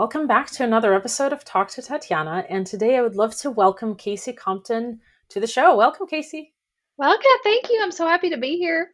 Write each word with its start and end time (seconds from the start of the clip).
Welcome 0.00 0.26
back 0.26 0.50
to 0.52 0.64
another 0.64 0.94
episode 0.94 1.30
of 1.30 1.44
Talk 1.44 1.68
to 1.72 1.82
Tatiana. 1.82 2.46
And 2.48 2.66
today 2.66 2.96
I 2.96 3.02
would 3.02 3.16
love 3.16 3.36
to 3.40 3.50
welcome 3.50 3.94
Casey 3.94 4.32
Compton 4.32 4.98
to 5.28 5.40
the 5.40 5.46
show. 5.46 5.76
Welcome, 5.76 6.06
Casey. 6.06 6.54
Welcome. 6.96 7.30
Thank 7.44 7.68
you. 7.68 7.80
I'm 7.82 7.92
so 7.92 8.06
happy 8.06 8.30
to 8.30 8.38
be 8.38 8.56
here. 8.56 8.92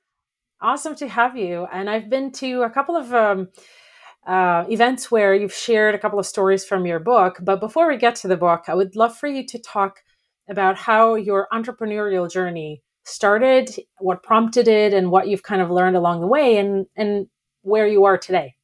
Awesome 0.61 0.97
to 0.97 1.07
have 1.07 1.37
you. 1.37 1.69
And 1.73 1.89
I've 1.89 2.11
been 2.11 2.33
to 2.33 2.63
a 2.63 2.71
couple 2.71 2.97
of 2.97 3.15
um, 3.15 3.51
uh, 4.27 4.65
events 4.69 5.09
where 5.09 5.33
you've 5.33 5.55
shared 5.55 5.95
a 5.95 5.99
couple 6.01 6.19
of 6.19 6.27
stories 6.27 6.65
from 6.65 6.87
your 6.87 6.99
book. 6.99 7.39
But 7.41 7.61
before 7.61 7.87
we 7.87 7.99
get 7.99 8.17
to 8.17 8.29
the 8.29 8.37
book, 8.37 8.65
I 8.67 8.75
would 8.75 8.97
love 8.97 9.17
for 9.17 9.29
you 9.29 9.47
to 9.47 9.61
talk 9.61 10.01
about 10.51 10.77
how 10.77 11.15
your 11.15 11.47
entrepreneurial 11.53 12.29
journey 12.29 12.83
started, 13.05 13.71
what 13.99 14.25
prompted 14.25 14.67
it, 14.67 14.93
and 14.93 15.13
what 15.13 15.29
you've 15.29 15.45
kind 15.45 15.63
of 15.63 15.71
learned 15.71 15.95
along 15.95 16.21
the 16.21 16.27
way, 16.27 16.59
and 16.59 16.87
and 16.97 17.29
where 17.63 17.87
you 17.87 18.07
are 18.07 18.19
today. 18.19 18.56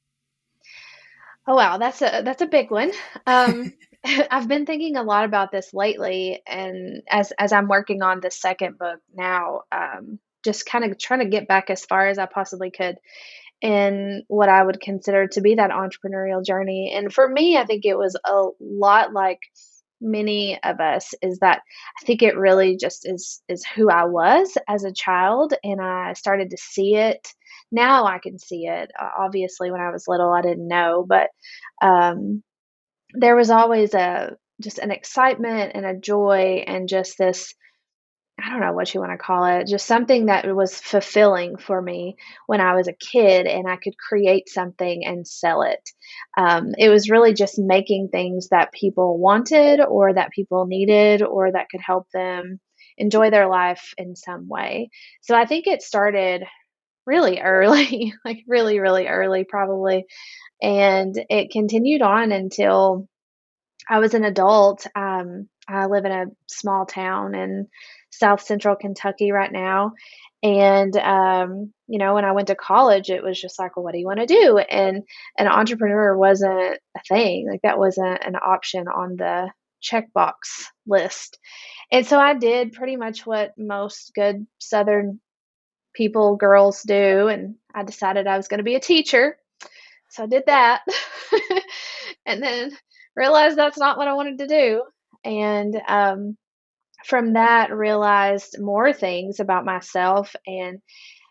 Oh 1.47 1.57
wow, 1.57 1.79
that's 1.79 2.03
a 2.03 2.23
that's 2.25 2.43
a 2.43 2.47
big 2.47 2.71
one. 2.71 2.93
Um, 3.27 3.73
I've 4.31 4.49
been 4.49 4.67
thinking 4.67 4.97
a 4.97 5.03
lot 5.03 5.25
about 5.25 5.53
this 5.53 5.73
lately, 5.73 6.43
and 6.47 7.03
as 7.09 7.33
as 7.39 7.53
I'm 7.53 7.69
working 7.69 8.03
on 8.03 8.21
the 8.21 8.31
second 8.31 8.79
book 8.79 9.01
now, 9.15 9.63
um, 9.71 10.19
just 10.45 10.67
kind 10.67 10.85
of 10.85 10.99
trying 10.99 11.21
to 11.21 11.29
get 11.29 11.49
back 11.49 11.71
as 11.71 11.85
far 11.85 12.09
as 12.09 12.19
I 12.19 12.27
possibly 12.27 12.71
could 12.71 12.97
in 13.61 14.25
what 14.27 14.49
I 14.49 14.63
would 14.63 14.81
consider 14.81 15.29
to 15.29 15.41
be 15.41 15.55
that 15.55 15.71
entrepreneurial 15.71 16.45
journey. 16.45 16.93
And 16.97 17.15
for 17.15 17.29
me, 17.29 17.57
I 17.57 17.65
think 17.65 17.85
it 17.85 17.97
was 17.97 18.17
a 18.25 18.47
lot 18.61 19.13
like 19.13 19.39
many 20.01 20.61
of 20.65 20.81
us 20.81 21.15
is 21.23 21.39
that 21.39 21.63
I 22.01 22.05
think 22.05 22.23
it 22.23 22.37
really 22.37 22.77
just 22.77 23.09
is 23.09 23.41
is 23.49 23.65
who 23.65 23.89
I 23.89 24.05
was 24.05 24.59
as 24.69 24.83
a 24.83 24.93
child 24.93 25.55
and 25.63 25.81
I 25.81 26.15
started 26.15 26.51
to 26.51 26.57
see 26.57 26.97
it 26.97 27.33
now 27.73 28.05
I 28.07 28.19
can 28.19 28.39
see 28.39 28.67
it. 28.67 28.91
Obviously, 29.19 29.71
when 29.71 29.81
I 29.81 29.91
was 29.91 30.07
little, 30.09 30.33
I 30.33 30.43
didn't 30.43 30.69
know, 30.69 31.05
but 31.09 31.31
um, 31.83 32.43
there 33.15 33.37
was 33.37 33.51
always 33.51 33.95
a 33.95 34.37
just 34.61 34.79
an 34.79 34.91
excitement 34.91 35.73
and 35.75 35.85
a 35.85 35.99
joy 35.99 36.65
and 36.67 36.89
just 36.89 37.19
this 37.19 37.55
I 38.45 38.51
don't 38.51 38.61
know 38.61 38.73
what 38.73 38.93
you 38.93 39.01
want 39.01 39.13
to 39.13 39.19
call 39.19 39.45
it, 39.45 39.69
just 39.69 39.87
something 39.87 40.27
that 40.27 40.47
was 40.55 40.81
fulfilling 40.81 41.59
for 41.59 41.81
me 41.81 42.17
when 42.47 42.61
I 42.61 42.75
was 42.75 42.89
a 42.89 42.95
kid 42.95 43.47
and 43.47 43.69
I 43.69 43.77
could 43.77 43.97
create 43.99 44.49
something 44.49 45.05
and 45.05 45.29
sell 45.29 45.63
it. 45.63 45.91
Um, 46.37 46.71
it 46.79 46.89
was 46.89 47.11
really 47.11 47.35
just 47.35 47.59
making 47.59 48.09
things 48.09 48.49
that 48.49 48.73
people 48.73 49.19
wanted 49.19 49.81
or 49.81 50.15
that 50.15 50.33
people 50.33 50.67
needed 50.67 51.23
or 51.23 51.53
that 51.53 51.69
could 51.71 51.83
help 51.83 52.09
them 52.13 52.59
enjoy 52.97 53.31
their 53.31 53.49
life 53.49 53.93
in 53.97 54.17
some 54.17 54.49
way. 54.49 54.91
So 55.21 55.37
I 55.37 55.45
think 55.45 55.67
it 55.67 55.83
started 55.83 56.43
really 57.07 57.41
early, 57.41 58.15
like 58.25 58.45
really, 58.47 58.79
really 58.79 59.07
early, 59.07 59.45
probably. 59.45 60.07
And 60.61 61.15
it 61.29 61.51
continued 61.51 62.03
on 62.03 62.33
until 62.33 63.09
I 63.89 63.99
was 63.99 64.15
an 64.15 64.25
adult. 64.25 64.87
Um, 64.95 65.49
I 65.69 65.87
live 65.87 66.05
in 66.05 66.13
a 66.13 66.27
small 66.47 66.87
town 66.87 67.35
in 67.35 67.69
South 68.11 68.43
Central 68.43 68.77
Kentucky 68.77 69.33
right 69.33 69.51
now. 69.53 69.93
And, 70.43 70.97
um, 70.97 71.73
you 71.87 71.99
know, 71.99 72.15
when 72.15 72.25
I 72.25 72.33
went 72.33 72.49
to 72.49 72.57
college, 72.57 73.11
it 73.11 73.23
was 73.23 73.41
just 73.41 73.59
like, 73.59 73.77
well, 73.77 73.85
what 73.85 73.93
do 73.93 73.99
you 73.99 74.07
want 74.07 74.19
to 74.21 74.27
do? 74.27 74.59
And 74.59 75.03
an 75.39 75.47
entrepreneur 75.47 76.17
wasn't 76.17 76.79
a 76.97 77.01
thing. 77.09 77.47
Like 77.49 77.63
that 77.63 77.79
wasn't 77.79 78.25
an 78.25 78.35
option 78.37 78.89
on 78.89 79.17
the 79.17 79.51
checkbox 79.83 80.33
list. 80.87 81.39
And 81.91 82.07
so 82.07 82.19
I 82.19 82.35
did 82.35 82.73
pretty 82.73 82.97
much 82.97 83.27
what 83.27 83.53
most 83.57 84.13
good 84.15 84.47
Southern 84.59 85.21
people, 85.95 86.37
girls 86.37 86.83
do. 86.83 87.29
And 87.29 87.57
I 87.75 87.85
decided 87.85 88.27
I 88.27 88.37
was 88.37 88.49
going 88.49 88.59
to 88.59 88.65
be 88.65 88.75
a 88.75 88.81
teacher. 88.81 89.37
So 90.11 90.25
I 90.25 90.27
did 90.27 90.45
that. 90.47 90.83
and 92.27 92.43
then 92.43 92.77
realized 93.17 93.57
that's 93.57 93.79
not 93.79 93.99
what 93.99 94.09
I 94.09 94.15
wanted 94.15 94.39
to 94.39 94.47
do. 94.47 94.83
And 95.25 95.81
um, 95.89 96.37
from 97.07 97.35
that, 97.35 97.73
realized 97.73 98.61
more 98.61 98.93
things 98.93 99.41
about 99.41 99.65
myself 99.65 100.35
and 100.47 100.81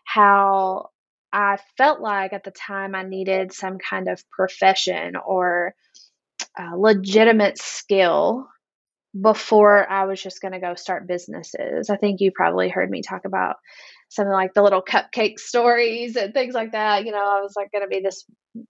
how 0.04 0.90
I 1.32 1.58
felt 1.78 2.00
like 2.00 2.32
at 2.32 2.44
the 2.44 2.50
time 2.50 2.94
I 2.94 3.02
needed 3.02 3.52
some 3.52 3.78
kind 3.78 4.08
of 4.08 4.22
profession 4.30 5.16
or 5.16 5.74
legitimate 6.76 7.58
skill 7.58 8.48
before 9.18 9.88
I 9.90 10.06
was 10.06 10.22
just 10.22 10.40
going 10.40 10.52
to 10.52 10.60
go 10.60 10.74
start 10.74 11.06
businesses. 11.06 11.90
I 11.90 11.96
think 11.96 12.20
you 12.20 12.32
probably 12.34 12.68
heard 12.68 12.90
me 12.90 13.02
talk 13.02 13.24
about 13.24 13.56
something 14.08 14.32
like 14.32 14.54
the 14.54 14.62
little 14.62 14.82
cupcake 14.82 15.38
stories 15.38 16.16
and 16.16 16.32
things 16.32 16.54
like 16.54 16.72
that. 16.72 17.04
You 17.04 17.12
know, 17.12 17.18
I 17.18 17.40
was 17.40 17.54
like 17.56 17.70
going 17.72 17.84
to 17.84 17.88
be 17.88 18.00
this 18.00 18.24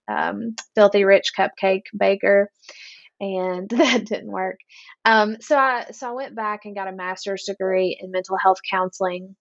um, 0.07 0.55
filthy 0.75 1.05
rich 1.05 1.31
cupcake 1.37 1.83
baker, 1.97 2.49
and 3.19 3.69
that 3.69 4.05
didn't 4.05 4.31
work. 4.31 4.59
Um, 5.05 5.37
so 5.39 5.57
I 5.57 5.87
so 5.91 6.09
I 6.09 6.13
went 6.13 6.35
back 6.35 6.61
and 6.65 6.75
got 6.75 6.87
a 6.87 6.93
master's 6.93 7.43
degree 7.43 7.97
in 7.99 8.11
mental 8.11 8.37
health 8.37 8.59
counseling. 8.69 9.35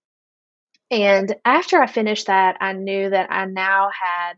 And 0.90 1.34
after 1.44 1.80
I 1.80 1.86
finished 1.86 2.26
that, 2.26 2.58
I 2.60 2.74
knew 2.74 3.08
that 3.08 3.32
I 3.32 3.46
now 3.46 3.88
had 3.90 4.34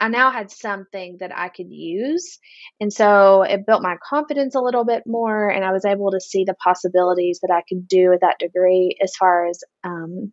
I 0.00 0.08
now 0.08 0.30
had 0.30 0.50
something 0.50 1.16
that 1.20 1.36
I 1.36 1.48
could 1.48 1.70
use. 1.70 2.38
And 2.80 2.92
so 2.92 3.42
it 3.42 3.66
built 3.66 3.82
my 3.82 3.96
confidence 4.02 4.54
a 4.54 4.60
little 4.60 4.84
bit 4.84 5.02
more, 5.06 5.48
and 5.48 5.64
I 5.64 5.72
was 5.72 5.84
able 5.84 6.12
to 6.12 6.20
see 6.20 6.44
the 6.44 6.54
possibilities 6.54 7.40
that 7.42 7.52
I 7.52 7.62
could 7.68 7.88
do 7.88 8.10
with 8.10 8.20
that 8.20 8.38
degree 8.38 8.96
as 9.02 9.16
far 9.16 9.46
as 9.46 9.60
um, 9.84 10.32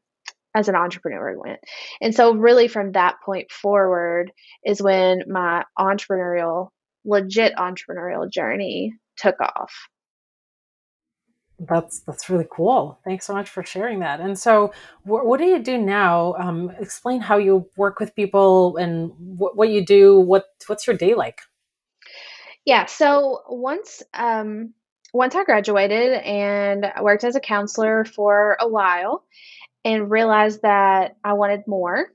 as 0.56 0.70
an 0.70 0.76
entrepreneur 0.76 1.38
went. 1.38 1.60
And 2.02 2.16
so, 2.16 2.34
really, 2.34 2.68
from 2.68 2.94
that 2.94 3.16
point 3.26 3.52
forward 3.52 4.32
is 4.66 4.82
when 4.82 5.24
my 5.28 5.66
entrepreneurial, 5.78 6.70
legit 7.04 7.56
entrepreneurial 7.56 8.30
journey 8.32 8.94
took 9.18 9.40
off. 9.42 9.74
That's 11.60 12.02
that's 12.02 12.30
really 12.30 12.48
cool. 12.52 13.00
Thanks 13.06 13.26
so 13.26 13.34
much 13.34 13.50
for 13.50 13.64
sharing 13.64 14.00
that. 14.00 14.20
And 14.20 14.38
so, 14.38 14.74
wh- 15.04 15.26
what 15.26 15.40
do 15.40 15.46
you 15.46 15.60
do 15.60 15.78
now? 15.78 16.34
Um, 16.36 16.72
explain 16.80 17.22
how 17.22 17.38
you 17.38 17.70
work 17.78 18.00
with 18.00 18.16
people 18.16 18.76
and 18.78 19.12
wh- 19.38 19.56
what 19.56 19.70
you 19.70 19.86
do. 19.86 20.20
What 20.20 20.46
what's 20.68 20.86
your 20.86 20.98
day 20.98 21.16
like? 21.16 21.42
Yeah. 22.66 22.88
So 22.88 23.44
once 23.48 24.04
um, 24.14 24.74
once 25.14 25.36
I 25.36 25.46
graduated 25.46 26.14
and 26.14 26.86
I 26.86 27.02
worked 27.02 27.24
as 27.24 27.36
a 27.38 27.40
counselor 27.40 28.04
for 28.04 28.58
a 28.60 28.68
while, 28.68 29.24
and 29.86 30.10
realized 30.10 30.64
that 30.64 31.16
I 31.24 31.34
wanted 31.34 31.68
more 31.68 32.12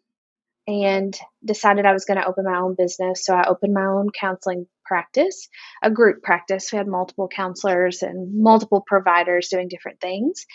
and 0.66 1.16
decided 1.44 1.86
I 1.86 1.92
was 1.92 2.04
going 2.04 2.20
to 2.20 2.26
open 2.26 2.44
my 2.44 2.58
own 2.58 2.74
business. 2.76 3.24
So 3.24 3.34
I 3.34 3.48
opened 3.48 3.74
my 3.74 3.86
own 3.86 4.08
counseling 4.10 4.66
practice, 4.84 5.48
a 5.82 5.90
group 5.90 6.22
practice. 6.22 6.70
We 6.72 6.78
had 6.78 6.86
multiple 6.86 7.28
counselors 7.28 8.02
and 8.02 8.42
multiple 8.42 8.84
providers 8.86 9.48
doing 9.48 9.68
different 9.68 10.00
things. 10.00 10.46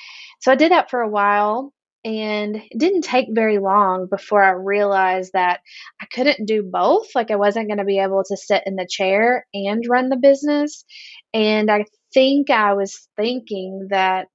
So 0.42 0.52
I 0.52 0.56
did 0.56 0.72
that 0.72 0.90
for 0.90 1.02
a 1.02 1.10
while. 1.10 1.74
And 2.04 2.58
it 2.58 2.78
didn't 2.78 3.02
take 3.02 3.30
very 3.32 3.58
long 3.58 4.06
before 4.08 4.44
I 4.44 4.52
realized 4.52 5.32
that 5.34 5.62
I 6.00 6.06
couldn't 6.06 6.46
do 6.46 6.62
both. 6.62 7.08
Like, 7.16 7.32
I 7.32 7.36
wasn't 7.36 7.68
going 7.68 7.80
to 7.80 7.84
be 7.84 7.98
able 7.98 8.24
to 8.24 8.38
sit 8.38 8.62
in 8.68 8.76
the 8.76 8.88
chair 8.88 9.48
and 9.56 9.84
run 9.90 10.10
the 10.10 10.16
business. 10.16 10.86
And 11.34 11.72
I 11.72 11.86
think 12.14 12.52
I 12.52 12.74
was 12.74 13.10
thinking 13.18 13.88
that 13.90 14.28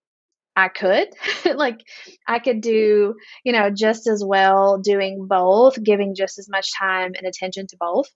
I 0.60 0.68
could. 0.68 1.08
like 1.56 1.80
I 2.26 2.38
could 2.38 2.60
do, 2.60 3.14
you 3.44 3.52
know, 3.52 3.70
just 3.70 4.06
as 4.06 4.22
well 4.24 4.78
doing 4.78 5.26
both, 5.26 5.82
giving 5.82 6.14
just 6.14 6.38
as 6.38 6.48
much 6.48 6.76
time 6.78 7.12
and 7.16 7.26
attention 7.26 7.66
to 7.68 7.76
both. 7.78 8.08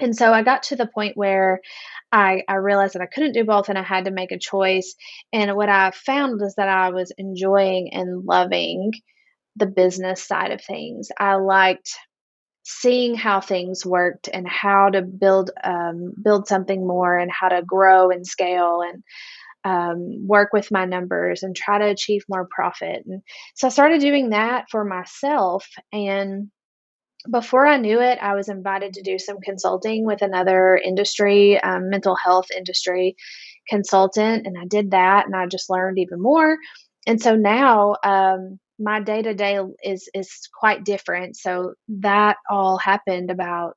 And 0.00 0.14
so 0.14 0.32
I 0.32 0.42
got 0.42 0.62
to 0.64 0.76
the 0.76 0.86
point 0.86 1.16
where 1.16 1.60
I, 2.12 2.42
I 2.48 2.54
realized 2.54 2.94
that 2.94 3.02
I 3.02 3.06
couldn't 3.06 3.32
do 3.32 3.44
both 3.44 3.68
and 3.68 3.76
I 3.76 3.82
had 3.82 4.04
to 4.04 4.10
make 4.12 4.30
a 4.30 4.38
choice. 4.38 4.94
And 5.32 5.56
what 5.56 5.68
I 5.68 5.90
found 5.90 6.40
was 6.40 6.54
that 6.54 6.68
I 6.68 6.90
was 6.90 7.12
enjoying 7.18 7.92
and 7.92 8.24
loving 8.24 8.92
the 9.56 9.66
business 9.66 10.22
side 10.22 10.52
of 10.52 10.62
things. 10.62 11.08
I 11.18 11.34
liked 11.34 11.90
seeing 12.62 13.14
how 13.14 13.40
things 13.40 13.84
worked 13.84 14.28
and 14.32 14.46
how 14.46 14.90
to 14.90 15.02
build 15.02 15.50
um, 15.64 16.12
build 16.22 16.46
something 16.46 16.86
more 16.86 17.16
and 17.16 17.30
how 17.30 17.48
to 17.48 17.62
grow 17.66 18.10
and 18.10 18.26
scale 18.26 18.82
and 18.82 19.02
um, 19.68 20.26
work 20.26 20.52
with 20.52 20.70
my 20.70 20.86
numbers 20.86 21.42
and 21.42 21.54
try 21.54 21.78
to 21.78 21.84
achieve 21.84 22.22
more 22.28 22.48
profit. 22.50 23.02
And 23.06 23.22
so 23.54 23.66
I 23.66 23.70
started 23.70 24.00
doing 24.00 24.30
that 24.30 24.66
for 24.70 24.84
myself. 24.84 25.66
And 25.92 26.50
before 27.30 27.66
I 27.66 27.76
knew 27.76 28.00
it, 28.00 28.18
I 28.22 28.34
was 28.34 28.48
invited 28.48 28.94
to 28.94 29.02
do 29.02 29.18
some 29.18 29.36
consulting 29.42 30.06
with 30.06 30.22
another 30.22 30.80
industry, 30.82 31.60
um, 31.60 31.90
mental 31.90 32.16
health 32.16 32.46
industry 32.56 33.14
consultant. 33.68 34.46
And 34.46 34.56
I 34.58 34.64
did 34.66 34.92
that 34.92 35.26
and 35.26 35.36
I 35.36 35.46
just 35.46 35.68
learned 35.68 35.98
even 35.98 36.22
more. 36.22 36.56
And 37.06 37.20
so 37.20 37.36
now, 37.36 37.96
um, 38.04 38.58
my 38.78 39.00
day 39.00 39.20
to 39.22 39.34
day 39.34 39.58
is 39.82 40.08
is 40.14 40.48
quite 40.58 40.84
different. 40.84 41.36
So 41.36 41.74
that 41.88 42.36
all 42.48 42.78
happened 42.78 43.30
about 43.30 43.76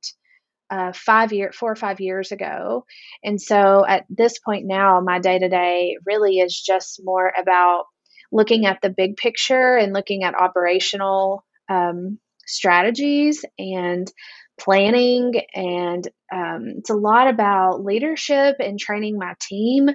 uh, 0.72 0.92
five 0.94 1.34
year, 1.34 1.52
four 1.52 1.70
or 1.70 1.76
five 1.76 2.00
years 2.00 2.32
ago. 2.32 2.86
And 3.22 3.38
so 3.38 3.84
at 3.86 4.06
this 4.08 4.38
point 4.38 4.64
now, 4.66 5.00
my 5.02 5.18
day 5.18 5.38
to 5.38 5.48
day 5.48 5.98
really 6.06 6.38
is 6.38 6.58
just 6.58 7.02
more 7.04 7.30
about 7.38 7.84
looking 8.32 8.64
at 8.64 8.78
the 8.80 8.88
big 8.88 9.18
picture 9.18 9.76
and 9.76 9.92
looking 9.92 10.24
at 10.24 10.34
operational 10.34 11.44
um, 11.68 12.18
strategies 12.46 13.44
and 13.58 14.10
planning. 14.58 15.34
And 15.52 16.08
um, 16.32 16.64
it's 16.78 16.88
a 16.88 16.94
lot 16.94 17.28
about 17.28 17.84
leadership 17.84 18.56
and 18.58 18.78
training 18.78 19.18
my 19.18 19.34
team 19.42 19.90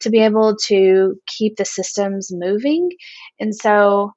to 0.00 0.10
be 0.10 0.20
able 0.20 0.56
to 0.68 1.14
keep 1.26 1.56
the 1.56 1.66
systems 1.66 2.30
moving. 2.32 2.88
And 3.38 3.54
so 3.54 4.12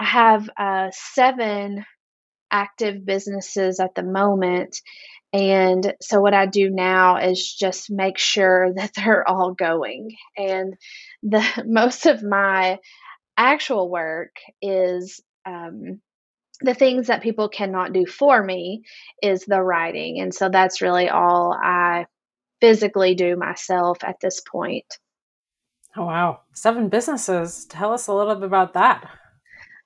i 0.00 0.04
have 0.04 0.48
uh, 0.56 0.88
seven 0.92 1.84
active 2.50 3.04
businesses 3.04 3.80
at 3.80 3.94
the 3.94 4.02
moment 4.02 4.80
and 5.32 5.94
so 6.00 6.20
what 6.20 6.34
i 6.34 6.46
do 6.46 6.70
now 6.70 7.16
is 7.16 7.54
just 7.54 7.90
make 7.90 8.18
sure 8.18 8.72
that 8.76 8.92
they're 8.94 9.28
all 9.28 9.52
going 9.52 10.16
and 10.36 10.74
the 11.22 11.44
most 11.66 12.06
of 12.06 12.22
my 12.22 12.78
actual 13.36 13.88
work 13.88 14.36
is 14.60 15.20
um, 15.46 16.00
the 16.60 16.74
things 16.74 17.06
that 17.06 17.22
people 17.22 17.48
cannot 17.48 17.92
do 17.92 18.04
for 18.04 18.42
me 18.42 18.82
is 19.22 19.44
the 19.44 19.62
writing. 19.62 20.20
And 20.20 20.34
so 20.34 20.48
that's 20.48 20.82
really 20.82 21.08
all 21.08 21.52
I 21.52 22.06
physically 22.60 23.14
do 23.14 23.36
myself 23.36 23.98
at 24.02 24.16
this 24.20 24.40
point. 24.40 24.98
Oh 25.96 26.04
wow. 26.04 26.40
Seven 26.52 26.88
businesses. 26.88 27.64
Tell 27.66 27.92
us 27.92 28.08
a 28.08 28.14
little 28.14 28.34
bit 28.34 28.44
about 28.44 28.74
that. 28.74 29.08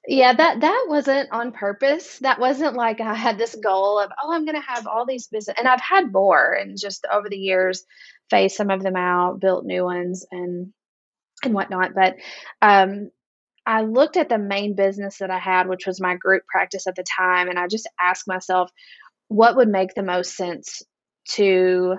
Yeah, 0.07 0.33
that 0.35 0.61
that 0.61 0.87
wasn't 0.89 1.31
on 1.31 1.53
purpose. 1.53 2.19
That 2.21 2.41
wasn't 2.41 2.75
like 2.75 3.01
I 3.01 3.15
had 3.15 3.39
this 3.39 3.55
goal 3.55 4.01
of, 4.01 4.11
oh, 4.23 4.33
I'm 4.33 4.45
going 4.45 4.61
to 4.61 4.67
have 4.67 4.87
all 4.89 5.07
these 5.07 5.29
business 5.29 5.55
and 5.57 5.69
I've 5.69 5.81
had 5.81 6.13
more 6.13 6.53
and 6.55 6.77
just 6.79 7.07
over 7.11 7.29
the 7.29 7.37
years 7.39 7.85
phased 8.29 8.57
some 8.57 8.71
of 8.71 8.83
them 8.83 8.97
out, 8.97 9.39
built 9.41 9.65
new 9.65 9.85
ones 9.85 10.27
and 10.33 10.73
and 11.45 11.55
whatnot. 11.55 11.95
But 11.95 12.17
um 12.63 13.11
I 13.67 13.83
looked 13.83 14.17
at 14.17 14.29
the 14.31 14.39
main 14.39 14.77
business 14.77 15.19
that 15.19 15.31
I 15.31 15.39
had, 15.39 15.69
which 15.69 15.87
was 15.87 16.01
my 16.01 16.17
group 16.17 16.45
practice 16.49 16.87
at 16.89 16.97
the 16.97 17.05
time, 17.19 17.49
and 17.49 17.59
I 17.59 17.69
just 17.69 17.89
asked 18.01 18.29
myself, 18.29 18.71
what 19.29 19.57
would 19.57 19.69
make 19.69 19.95
the 19.95 20.03
most 20.05 20.37
sense 20.37 20.83
to 21.33 21.97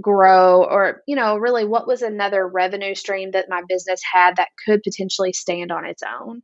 grow 0.00 0.64
or 0.64 1.02
you 1.06 1.16
know 1.16 1.36
really 1.38 1.64
what 1.64 1.86
was 1.86 2.02
another 2.02 2.46
revenue 2.48 2.94
stream 2.94 3.32
that 3.32 3.46
my 3.48 3.62
business 3.68 4.00
had 4.12 4.36
that 4.36 4.48
could 4.66 4.82
potentially 4.82 5.32
stand 5.32 5.72
on 5.72 5.86
its 5.86 6.02
own 6.02 6.42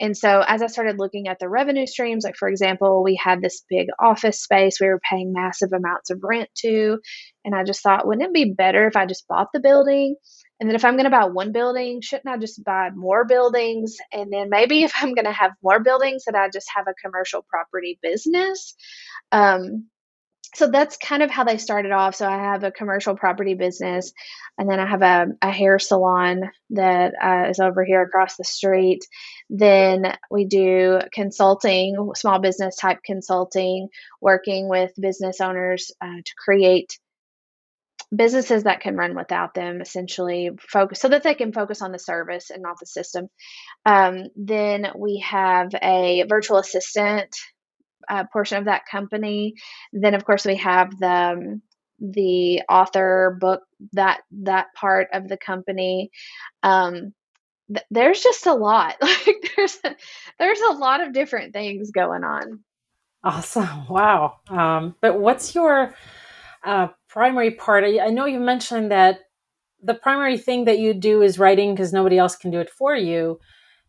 and 0.00 0.16
so 0.16 0.42
as 0.46 0.62
i 0.62 0.66
started 0.66 0.98
looking 0.98 1.28
at 1.28 1.38
the 1.38 1.48
revenue 1.48 1.86
streams 1.86 2.24
like 2.24 2.36
for 2.36 2.48
example 2.48 3.02
we 3.04 3.14
had 3.14 3.40
this 3.40 3.62
big 3.68 3.88
office 4.00 4.42
space 4.42 4.80
we 4.80 4.86
were 4.86 5.00
paying 5.08 5.32
massive 5.32 5.72
amounts 5.72 6.10
of 6.10 6.20
rent 6.22 6.48
to 6.56 6.98
and 7.44 7.54
i 7.54 7.62
just 7.62 7.82
thought 7.82 8.06
wouldn't 8.06 8.26
it 8.26 8.34
be 8.34 8.52
better 8.52 8.86
if 8.86 8.96
i 8.96 9.06
just 9.06 9.28
bought 9.28 9.48
the 9.52 9.60
building 9.60 10.16
and 10.60 10.68
then 10.68 10.76
if 10.76 10.84
I'm 10.84 10.94
going 10.94 11.04
to 11.04 11.10
buy 11.10 11.24
one 11.24 11.52
building, 11.52 12.02
shouldn't 12.02 12.28
I 12.28 12.36
just 12.36 12.62
buy 12.62 12.90
more 12.94 13.24
buildings? 13.24 13.96
And 14.12 14.30
then 14.30 14.50
maybe 14.50 14.84
if 14.84 14.92
I'm 15.00 15.14
going 15.14 15.24
to 15.24 15.32
have 15.32 15.52
more 15.62 15.80
buildings, 15.80 16.24
that 16.26 16.34
I 16.34 16.50
just 16.50 16.68
have 16.76 16.86
a 16.86 16.94
commercial 17.02 17.44
property 17.48 17.98
business. 18.02 18.74
Um, 19.32 19.86
so 20.54 20.68
that's 20.68 20.96
kind 20.96 21.22
of 21.22 21.30
how 21.30 21.44
they 21.44 21.58
started 21.58 21.92
off. 21.92 22.14
So 22.16 22.28
I 22.28 22.36
have 22.36 22.64
a 22.64 22.72
commercial 22.72 23.16
property 23.16 23.54
business, 23.54 24.12
and 24.58 24.68
then 24.68 24.80
I 24.80 24.86
have 24.86 25.02
a, 25.02 25.26
a 25.42 25.50
hair 25.50 25.78
salon 25.78 26.50
that 26.70 27.14
uh, 27.22 27.50
is 27.50 27.60
over 27.60 27.84
here 27.84 28.02
across 28.02 28.36
the 28.36 28.44
street. 28.44 29.06
Then 29.48 30.16
we 30.30 30.46
do 30.46 31.00
consulting, 31.12 32.10
small 32.16 32.40
business 32.40 32.76
type 32.76 32.98
consulting, 33.04 33.88
working 34.20 34.68
with 34.68 34.92
business 35.00 35.40
owners 35.40 35.92
uh, 36.00 36.06
to 36.06 36.32
create 36.44 36.98
businesses 38.14 38.64
that 38.64 38.80
can 38.80 38.96
run 38.96 39.14
without 39.14 39.54
them 39.54 39.80
essentially 39.80 40.50
focus 40.68 41.00
so 41.00 41.08
that 41.08 41.22
they 41.22 41.34
can 41.34 41.52
focus 41.52 41.80
on 41.80 41.92
the 41.92 41.98
service 41.98 42.50
and 42.50 42.60
not 42.60 42.76
the 42.80 42.86
system 42.86 43.28
um, 43.86 44.24
then 44.34 44.88
we 44.96 45.18
have 45.18 45.68
a 45.80 46.24
virtual 46.28 46.58
assistant 46.58 47.36
uh, 48.08 48.24
portion 48.32 48.58
of 48.58 48.64
that 48.66 48.86
company. 48.86 49.54
Then 49.92 50.14
of 50.14 50.24
course 50.24 50.44
we 50.44 50.56
have 50.56 50.98
the 50.98 51.06
um, 51.06 51.62
the 52.00 52.62
author 52.68 53.36
book 53.40 53.62
that 53.92 54.22
that 54.42 54.68
part 54.74 55.08
of 55.12 55.28
the 55.28 55.36
company. 55.36 56.10
Um, 56.62 57.12
th- 57.68 57.86
there's 57.90 58.22
just 58.22 58.46
a 58.46 58.54
lot. 58.54 58.96
Like 59.02 59.52
there's 59.56 59.78
a, 59.84 59.94
there's 60.38 60.60
a 60.60 60.72
lot 60.72 61.02
of 61.02 61.12
different 61.12 61.52
things 61.52 61.90
going 61.90 62.24
on. 62.24 62.60
Awesome. 63.22 63.86
Wow. 63.90 64.36
Um, 64.48 64.94
but 65.02 65.20
what's 65.20 65.54
your 65.54 65.94
uh, 66.64 66.88
primary 67.08 67.52
part, 67.52 67.84
I, 67.84 67.98
I 68.00 68.10
know 68.10 68.26
you 68.26 68.40
mentioned 68.40 68.90
that 68.90 69.20
the 69.82 69.94
primary 69.94 70.36
thing 70.36 70.64
that 70.66 70.78
you 70.78 70.92
do 70.92 71.22
is 71.22 71.38
writing 71.38 71.74
because 71.74 71.92
nobody 71.92 72.18
else 72.18 72.36
can 72.36 72.50
do 72.50 72.60
it 72.60 72.70
for 72.70 72.94
you. 72.94 73.40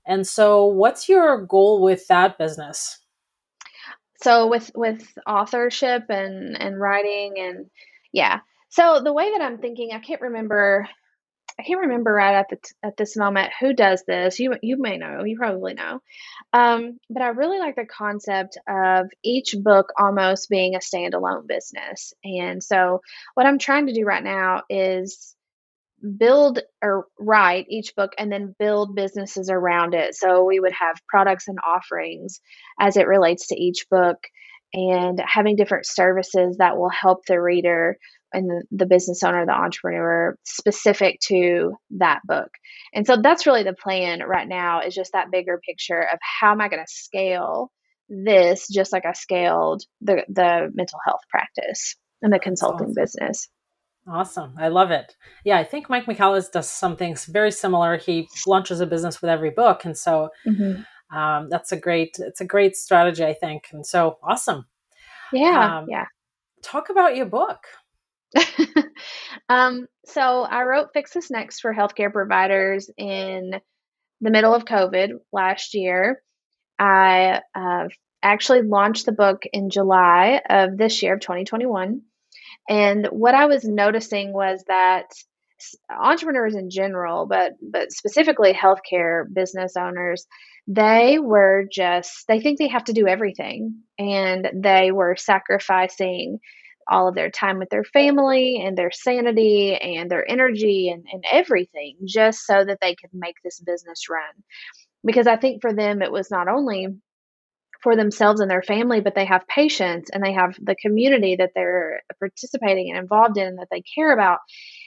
And 0.05 0.25
so, 0.25 0.65
what's 0.65 1.09
your 1.09 1.45
goal 1.45 1.81
with 1.81 2.07
that 2.07 2.37
business? 2.37 2.99
So 4.23 4.47
with 4.47 4.71
with 4.75 5.07
authorship 5.27 6.03
and 6.09 6.59
and 6.59 6.79
writing 6.79 7.35
and 7.39 7.65
yeah. 8.13 8.39
So 8.69 9.01
the 9.03 9.13
way 9.13 9.31
that 9.31 9.41
I'm 9.41 9.57
thinking, 9.57 9.91
I 9.93 9.99
can't 9.99 10.21
remember 10.21 10.87
I 11.59 11.63
can't 11.63 11.81
remember 11.81 12.11
right 12.11 12.35
at 12.35 12.49
the 12.49 12.55
t- 12.55 12.75
at 12.83 12.97
this 12.97 13.15
moment 13.17 13.51
who 13.59 13.73
does 13.73 14.03
this. 14.07 14.39
You 14.39 14.55
you 14.61 14.77
may 14.77 14.97
know, 14.97 15.23
you 15.23 15.37
probably 15.37 15.73
know. 15.73 16.01
Um, 16.53 16.99
but 17.09 17.21
I 17.21 17.29
really 17.29 17.59
like 17.59 17.75
the 17.75 17.85
concept 17.85 18.57
of 18.67 19.07
each 19.23 19.55
book 19.59 19.91
almost 19.97 20.49
being 20.49 20.75
a 20.75 20.79
standalone 20.79 21.47
business. 21.47 22.13
And 22.23 22.63
so 22.63 23.01
what 23.35 23.45
I'm 23.45 23.59
trying 23.59 23.87
to 23.87 23.93
do 23.93 24.05
right 24.05 24.23
now 24.23 24.63
is 24.69 25.35
build 26.17 26.59
or 26.81 27.05
write 27.19 27.65
each 27.69 27.93
book 27.95 28.11
and 28.17 28.31
then 28.31 28.55
build 28.57 28.95
businesses 28.95 29.49
around 29.49 29.93
it. 29.93 30.15
So 30.15 30.43
we 30.43 30.59
would 30.59 30.73
have 30.73 30.95
products 31.07 31.47
and 31.47 31.57
offerings 31.65 32.39
as 32.79 32.97
it 32.97 33.07
relates 33.07 33.47
to 33.47 33.55
each 33.55 33.85
book 33.89 34.17
and 34.73 35.21
having 35.25 35.55
different 35.55 35.85
services 35.85 36.57
that 36.57 36.77
will 36.77 36.89
help 36.89 37.25
the 37.27 37.41
reader 37.41 37.97
and 38.33 38.49
the, 38.49 38.63
the 38.71 38.85
business 38.85 39.23
owner, 39.23 39.45
the 39.45 39.51
entrepreneur, 39.51 40.37
specific 40.43 41.19
to 41.27 41.73
that 41.97 42.21
book. 42.23 42.49
And 42.93 43.05
so 43.05 43.17
that's 43.21 43.45
really 43.45 43.63
the 43.63 43.73
plan 43.73 44.21
right 44.21 44.47
now 44.47 44.81
is 44.81 44.95
just 44.95 45.11
that 45.13 45.31
bigger 45.31 45.59
picture 45.67 46.01
of 46.01 46.19
how 46.21 46.51
am 46.51 46.61
I 46.61 46.69
going 46.69 46.83
to 46.83 46.91
scale 46.91 47.71
this 48.07 48.67
just 48.67 48.91
like 48.91 49.05
I 49.05 49.13
scaled 49.13 49.83
the 50.01 50.25
the 50.27 50.69
mental 50.73 50.99
health 51.05 51.21
practice 51.29 51.95
and 52.21 52.31
the 52.31 52.39
consulting 52.39 52.87
awesome. 52.87 53.01
business. 53.01 53.47
Awesome. 54.07 54.55
I 54.57 54.69
love 54.69 54.91
it. 54.91 55.15
Yeah, 55.45 55.57
I 55.57 55.63
think 55.63 55.89
Mike 55.89 56.05
Michalowicz 56.05 56.51
does 56.51 56.69
something 56.69 57.15
very 57.27 57.51
similar. 57.51 57.97
He 57.97 58.27
launches 58.47 58.81
a 58.81 58.87
business 58.87 59.21
with 59.21 59.29
every 59.29 59.51
book. 59.51 59.85
And 59.85 59.95
so 59.95 60.29
mm-hmm. 60.47 61.15
um, 61.15 61.49
that's 61.49 61.71
a 61.71 61.77
great, 61.77 62.17
it's 62.19 62.41
a 62.41 62.45
great 62.45 62.75
strategy, 62.75 63.23
I 63.23 63.33
think. 63.33 63.67
And 63.71 63.85
so 63.85 64.17
awesome. 64.23 64.65
Yeah. 65.31 65.79
Um, 65.79 65.85
yeah. 65.87 66.05
Talk 66.63 66.89
about 66.89 67.15
your 67.15 67.27
book. 67.27 67.65
um, 69.49 69.87
so 70.05 70.41
I 70.43 70.63
wrote 70.63 70.93
Fix 70.93 71.13
This 71.13 71.29
Next 71.29 71.59
for 71.59 71.73
healthcare 71.73 72.11
providers 72.11 72.89
in 72.97 73.59
the 74.19 74.31
middle 74.31 74.53
of 74.53 74.65
COVID 74.65 75.11
last 75.31 75.73
year. 75.73 76.21
I 76.79 77.41
uh, 77.53 77.87
actually 78.23 78.63
launched 78.63 79.05
the 79.05 79.11
book 79.11 79.43
in 79.53 79.69
July 79.69 80.41
of 80.49 80.77
this 80.77 81.03
year 81.03 81.15
of 81.15 81.19
2021. 81.19 82.01
And 82.71 83.07
what 83.07 83.35
I 83.35 83.47
was 83.47 83.65
noticing 83.65 84.31
was 84.31 84.63
that 84.69 85.07
entrepreneurs 85.89 86.55
in 86.55 86.69
general, 86.69 87.25
but 87.25 87.51
but 87.61 87.91
specifically 87.91 88.53
healthcare 88.53 89.25
business 89.31 89.73
owners, 89.77 90.25
they 90.67 91.19
were 91.19 91.65
just 91.69 92.25
they 92.29 92.39
think 92.39 92.59
they 92.59 92.69
have 92.69 92.85
to 92.85 92.93
do 92.93 93.07
everything 93.07 93.81
and 93.99 94.49
they 94.55 94.93
were 94.93 95.17
sacrificing 95.17 96.39
all 96.87 97.09
of 97.09 97.15
their 97.15 97.29
time 97.29 97.59
with 97.59 97.69
their 97.69 97.83
family 97.83 98.63
and 98.65 98.77
their 98.77 98.91
sanity 98.91 99.75
and 99.75 100.09
their 100.09 100.29
energy 100.29 100.89
and, 100.89 101.03
and 101.11 101.25
everything 101.29 101.97
just 102.05 102.45
so 102.45 102.63
that 102.63 102.79
they 102.79 102.95
could 102.95 103.11
make 103.13 103.35
this 103.43 103.59
business 103.59 104.09
run. 104.09 104.43
Because 105.03 105.27
I 105.27 105.35
think 105.35 105.61
for 105.61 105.73
them, 105.73 106.01
it 106.01 106.11
was 106.11 106.31
not 106.31 106.47
only 106.47 106.87
for 107.81 107.95
themselves 107.95 108.41
and 108.41 108.49
their 108.49 108.61
family, 108.61 109.01
but 109.01 109.15
they 109.15 109.25
have 109.25 109.47
patients 109.47 110.09
and 110.13 110.23
they 110.23 110.33
have 110.33 110.55
the 110.61 110.75
community 110.75 111.35
that 111.35 111.51
they're 111.55 112.01
participating 112.19 112.89
and 112.89 112.99
involved 112.99 113.37
in 113.37 113.55
that 113.55 113.67
they 113.71 113.81
care 113.81 114.13
about. 114.13 114.39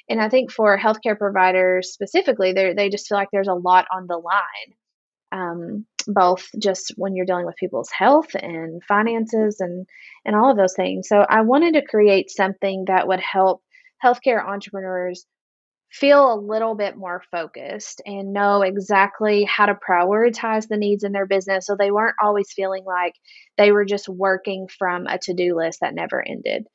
And 0.09 0.21
I 0.21 0.29
think 0.29 0.53
for 0.53 0.79
healthcare 0.79 1.19
providers 1.19 1.93
specifically, 1.93 2.53
they 2.53 2.89
just 2.91 3.09
feel 3.09 3.19
like 3.19 3.29
there's 3.33 3.49
a 3.49 3.55
lot 3.55 3.87
on 3.93 4.07
the 4.07 4.19
line 4.19 4.75
um, 5.35 5.85
both 6.07 6.49
just 6.59 6.93
when 6.97 7.17
you're 7.17 7.27
dealing 7.27 7.47
with 7.47 7.57
people's 7.57 7.91
health 7.91 8.35
and 8.35 8.83
finances 8.85 9.61
and 9.61 9.87
and 10.25 10.37
all 10.37 10.51
of 10.51 10.57
those 10.57 10.75
things. 10.75 11.09
So 11.09 11.27
I 11.29 11.43
wanted 11.43 11.75
to 11.75 11.83
create 11.83 12.31
something 12.31 12.85
that 12.87 13.09
would 13.09 13.21
help 13.21 13.63
healthcare 14.03 14.47
entrepreneurs 14.47 15.27
feel 16.01 16.35
a 16.35 16.41
little 16.41 16.75
bit 16.75 16.97
more 16.97 17.23
focused 17.31 18.03
and 18.05 18.33
know 18.33 18.63
exactly 18.63 19.45
how 19.45 19.65
to 19.67 19.79
prioritize 19.89 20.67
the 20.67 20.77
needs 20.77 21.05
in 21.05 21.13
their 21.13 21.27
business 21.27 21.67
so 21.67 21.77
they 21.77 21.93
weren't 21.93 22.17
always 22.21 22.53
feeling 22.53 22.85
like 22.85 23.15
they 23.57 23.71
were 23.71 23.85
just 23.85 24.09
working 24.09 24.67
from 24.77 25.07
a 25.07 25.19
to-do 25.19 25.57
list 25.57 25.79
that 25.81 25.95
never 25.95 26.27
ended. 26.27 26.67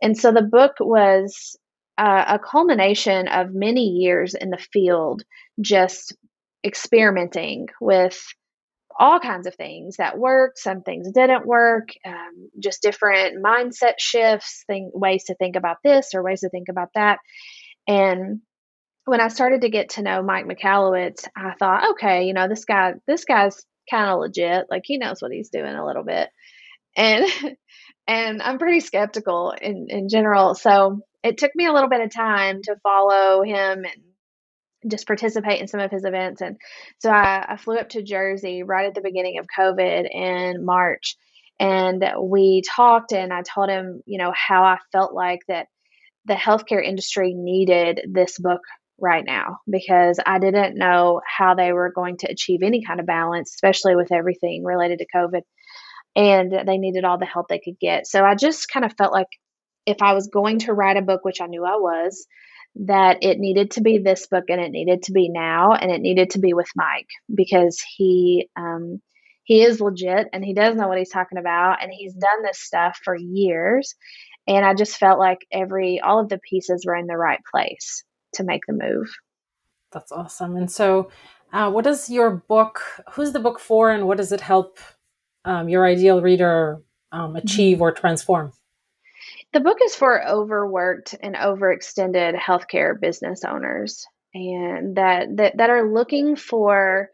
And 0.00 0.16
so 0.16 0.30
the 0.30 0.42
book 0.42 0.74
was 0.78 1.56
uh, 1.98 2.24
a 2.28 2.38
culmination 2.38 3.26
of 3.26 3.52
many 3.52 3.82
years 3.82 4.34
in 4.34 4.50
the 4.50 4.64
field 4.72 5.24
just 5.60 6.16
experimenting 6.64 7.66
with 7.80 8.24
all 9.00 9.18
kinds 9.18 9.48
of 9.48 9.56
things 9.56 9.96
that 9.96 10.18
worked, 10.18 10.58
some 10.58 10.82
things 10.82 11.10
didn't 11.10 11.46
work, 11.46 11.88
um, 12.06 12.50
just 12.60 12.82
different 12.82 13.42
mindset 13.44 13.94
shifts, 13.98 14.64
ways 14.68 15.24
to 15.24 15.34
think 15.34 15.56
about 15.56 15.78
this 15.82 16.10
or 16.14 16.22
ways 16.22 16.40
to 16.40 16.48
think 16.48 16.68
about 16.68 16.88
that. 16.94 17.18
And 17.88 18.40
when 19.08 19.22
I 19.22 19.28
started 19.28 19.62
to 19.62 19.70
get 19.70 19.90
to 19.90 20.02
know 20.02 20.22
Mike 20.22 20.44
Michalowicz, 20.44 21.26
I 21.34 21.54
thought, 21.58 21.92
okay, 21.92 22.24
you 22.24 22.34
know, 22.34 22.46
this 22.46 22.66
guy, 22.66 22.92
this 23.06 23.24
guy's 23.24 23.64
kind 23.90 24.10
of 24.10 24.20
legit. 24.20 24.66
Like 24.70 24.82
he 24.84 24.98
knows 24.98 25.22
what 25.22 25.32
he's 25.32 25.48
doing 25.48 25.74
a 25.74 25.86
little 25.86 26.04
bit. 26.04 26.28
And 26.94 27.24
and 28.06 28.42
I'm 28.42 28.58
pretty 28.58 28.80
skeptical 28.80 29.54
in, 29.60 29.86
in 29.88 30.08
general. 30.10 30.54
So 30.54 31.00
it 31.22 31.38
took 31.38 31.52
me 31.54 31.66
a 31.66 31.72
little 31.72 31.88
bit 31.88 32.02
of 32.02 32.14
time 32.14 32.60
to 32.64 32.76
follow 32.82 33.42
him 33.42 33.84
and 33.84 34.90
just 34.90 35.06
participate 35.06 35.60
in 35.60 35.68
some 35.68 35.80
of 35.80 35.90
his 35.90 36.04
events. 36.04 36.42
And 36.42 36.56
so 36.98 37.10
I, 37.10 37.44
I 37.48 37.56
flew 37.56 37.78
up 37.78 37.88
to 37.90 38.02
Jersey 38.02 38.62
right 38.62 38.86
at 38.86 38.94
the 38.94 39.00
beginning 39.00 39.38
of 39.38 39.46
COVID 39.58 40.06
in 40.10 40.64
March. 40.64 41.16
And 41.58 42.04
we 42.22 42.62
talked, 42.76 43.12
and 43.12 43.32
I 43.32 43.42
told 43.42 43.70
him, 43.70 44.02
you 44.06 44.18
know, 44.18 44.32
how 44.36 44.62
I 44.64 44.78
felt 44.92 45.14
like 45.14 45.40
that 45.48 45.66
the 46.26 46.34
healthcare 46.34 46.84
industry 46.84 47.32
needed 47.34 48.02
this 48.12 48.38
book 48.38 48.60
right 49.00 49.24
now 49.24 49.58
because 49.70 50.18
I 50.24 50.38
didn't 50.38 50.76
know 50.76 51.20
how 51.26 51.54
they 51.54 51.72
were 51.72 51.92
going 51.94 52.16
to 52.18 52.30
achieve 52.30 52.60
any 52.62 52.84
kind 52.84 53.00
of 53.00 53.06
balance, 53.06 53.50
especially 53.54 53.96
with 53.96 54.12
everything 54.12 54.64
related 54.64 54.98
to 54.98 55.06
COVID. 55.14 55.42
And 56.16 56.52
they 56.66 56.78
needed 56.78 57.04
all 57.04 57.18
the 57.18 57.26
help 57.26 57.46
they 57.48 57.60
could 57.60 57.78
get. 57.80 58.06
So 58.06 58.24
I 58.24 58.34
just 58.34 58.68
kind 58.68 58.84
of 58.84 58.94
felt 58.96 59.12
like 59.12 59.28
if 59.86 59.98
I 60.02 60.14
was 60.14 60.28
going 60.28 60.60
to 60.60 60.72
write 60.72 60.96
a 60.96 61.02
book, 61.02 61.24
which 61.24 61.40
I 61.40 61.46
knew 61.46 61.64
I 61.64 61.76
was, 61.76 62.26
that 62.76 63.18
it 63.22 63.38
needed 63.38 63.72
to 63.72 63.80
be 63.80 63.98
this 63.98 64.26
book 64.26 64.44
and 64.48 64.60
it 64.60 64.70
needed 64.70 65.02
to 65.04 65.12
be 65.12 65.28
now 65.28 65.72
and 65.72 65.90
it 65.90 66.00
needed 66.00 66.30
to 66.30 66.38
be 66.38 66.54
with 66.54 66.68
Mike 66.76 67.08
because 67.34 67.82
he 67.96 68.48
um, 68.56 69.00
he 69.44 69.62
is 69.62 69.80
legit 69.80 70.28
and 70.32 70.44
he 70.44 70.54
does 70.54 70.76
know 70.76 70.88
what 70.88 70.98
he's 70.98 71.10
talking 71.10 71.38
about 71.38 71.82
and 71.82 71.90
he's 71.92 72.12
done 72.12 72.42
this 72.42 72.60
stuff 72.60 72.98
for 73.02 73.16
years 73.16 73.94
and 74.46 74.64
I 74.64 74.74
just 74.74 74.96
felt 74.96 75.18
like 75.18 75.38
every 75.50 76.00
all 76.00 76.20
of 76.20 76.28
the 76.28 76.38
pieces 76.38 76.84
were 76.86 76.94
in 76.94 77.06
the 77.06 77.16
right 77.16 77.40
place 77.50 78.04
to 78.34 78.44
make 78.44 78.62
the 78.66 78.72
move. 78.72 79.08
That's 79.92 80.12
awesome. 80.12 80.56
And 80.56 80.70
so, 80.70 81.10
uh, 81.52 81.70
what 81.70 81.86
is 81.86 82.10
your 82.10 82.30
book? 82.30 82.82
Who's 83.12 83.32
the 83.32 83.40
book 83.40 83.58
for, 83.58 83.90
and 83.90 84.06
what 84.06 84.18
does 84.18 84.32
it 84.32 84.40
help 84.40 84.78
um, 85.44 85.68
your 85.68 85.86
ideal 85.86 86.20
reader 86.20 86.82
um, 87.10 87.36
achieve 87.36 87.76
mm-hmm. 87.76 87.82
or 87.82 87.92
transform? 87.92 88.52
The 89.54 89.60
book 89.60 89.78
is 89.82 89.94
for 89.94 90.26
overworked 90.26 91.14
and 91.22 91.34
overextended 91.34 92.38
healthcare 92.38 93.00
business 93.00 93.44
owners, 93.44 94.06
and 94.34 94.96
that 94.96 95.36
that, 95.36 95.56
that 95.56 95.70
are 95.70 95.90
looking 95.90 96.36
for 96.36 97.08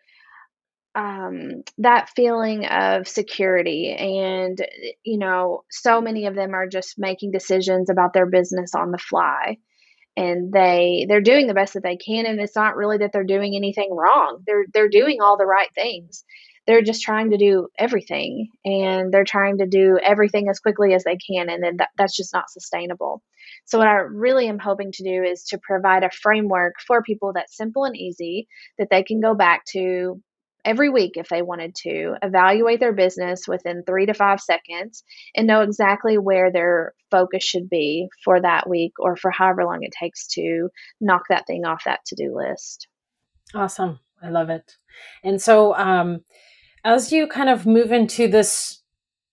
um, 0.96 1.62
that 1.78 2.10
feeling 2.16 2.66
of 2.66 3.06
security. 3.06 3.92
And 3.92 4.58
you 5.04 5.18
know, 5.18 5.62
so 5.70 6.00
many 6.00 6.26
of 6.26 6.34
them 6.34 6.54
are 6.54 6.66
just 6.66 6.98
making 6.98 7.30
decisions 7.30 7.88
about 7.88 8.14
their 8.14 8.26
business 8.26 8.74
on 8.74 8.90
the 8.90 8.98
fly 8.98 9.58
and 10.16 10.52
they 10.52 11.06
they're 11.08 11.20
doing 11.20 11.46
the 11.46 11.54
best 11.54 11.74
that 11.74 11.82
they 11.82 11.96
can 11.96 12.26
and 12.26 12.40
it's 12.40 12.56
not 12.56 12.76
really 12.76 12.98
that 12.98 13.12
they're 13.12 13.24
doing 13.24 13.54
anything 13.56 13.94
wrong. 13.94 14.42
They're 14.46 14.66
they're 14.72 14.88
doing 14.88 15.20
all 15.20 15.36
the 15.36 15.46
right 15.46 15.68
things. 15.74 16.24
They're 16.66 16.82
just 16.82 17.02
trying 17.02 17.30
to 17.30 17.36
do 17.36 17.68
everything 17.78 18.48
and 18.64 19.12
they're 19.12 19.24
trying 19.24 19.58
to 19.58 19.66
do 19.66 19.98
everything 20.02 20.48
as 20.48 20.60
quickly 20.60 20.94
as 20.94 21.04
they 21.04 21.16
can 21.16 21.50
and 21.50 21.62
then 21.62 21.76
that, 21.78 21.90
that's 21.98 22.16
just 22.16 22.32
not 22.32 22.50
sustainable. 22.50 23.22
So 23.66 23.78
what 23.78 23.88
i 23.88 23.94
really 23.94 24.48
am 24.48 24.58
hoping 24.58 24.92
to 24.92 25.02
do 25.02 25.22
is 25.22 25.44
to 25.46 25.58
provide 25.58 26.04
a 26.04 26.10
framework 26.10 26.74
for 26.86 27.02
people 27.02 27.32
that's 27.34 27.56
simple 27.56 27.84
and 27.84 27.96
easy 27.96 28.48
that 28.78 28.88
they 28.90 29.02
can 29.02 29.20
go 29.20 29.34
back 29.34 29.64
to 29.72 30.20
every 30.64 30.88
week 30.88 31.12
if 31.16 31.28
they 31.28 31.42
wanted 31.42 31.74
to, 31.82 32.14
evaluate 32.22 32.80
their 32.80 32.92
business 32.92 33.46
within 33.46 33.82
three 33.84 34.06
to 34.06 34.14
five 34.14 34.40
seconds, 34.40 35.04
and 35.34 35.46
know 35.46 35.62
exactly 35.62 36.18
where 36.18 36.50
their 36.52 36.94
focus 37.10 37.44
should 37.44 37.68
be 37.68 38.08
for 38.24 38.40
that 38.40 38.68
week 38.68 38.92
or 38.98 39.16
for 39.16 39.30
however 39.30 39.64
long 39.64 39.78
it 39.82 39.92
takes 39.98 40.26
to 40.28 40.68
knock 41.00 41.22
that 41.28 41.46
thing 41.46 41.64
off 41.64 41.84
that 41.84 42.00
to 42.06 42.14
do 42.14 42.34
list. 42.34 42.88
Awesome. 43.54 44.00
I 44.22 44.30
love 44.30 44.50
it. 44.50 44.76
And 45.22 45.40
so, 45.40 45.74
um, 45.76 46.20
as 46.84 47.12
you 47.12 47.26
kind 47.26 47.48
of 47.48 47.66
move 47.66 47.92
into 47.92 48.28
this 48.28 48.82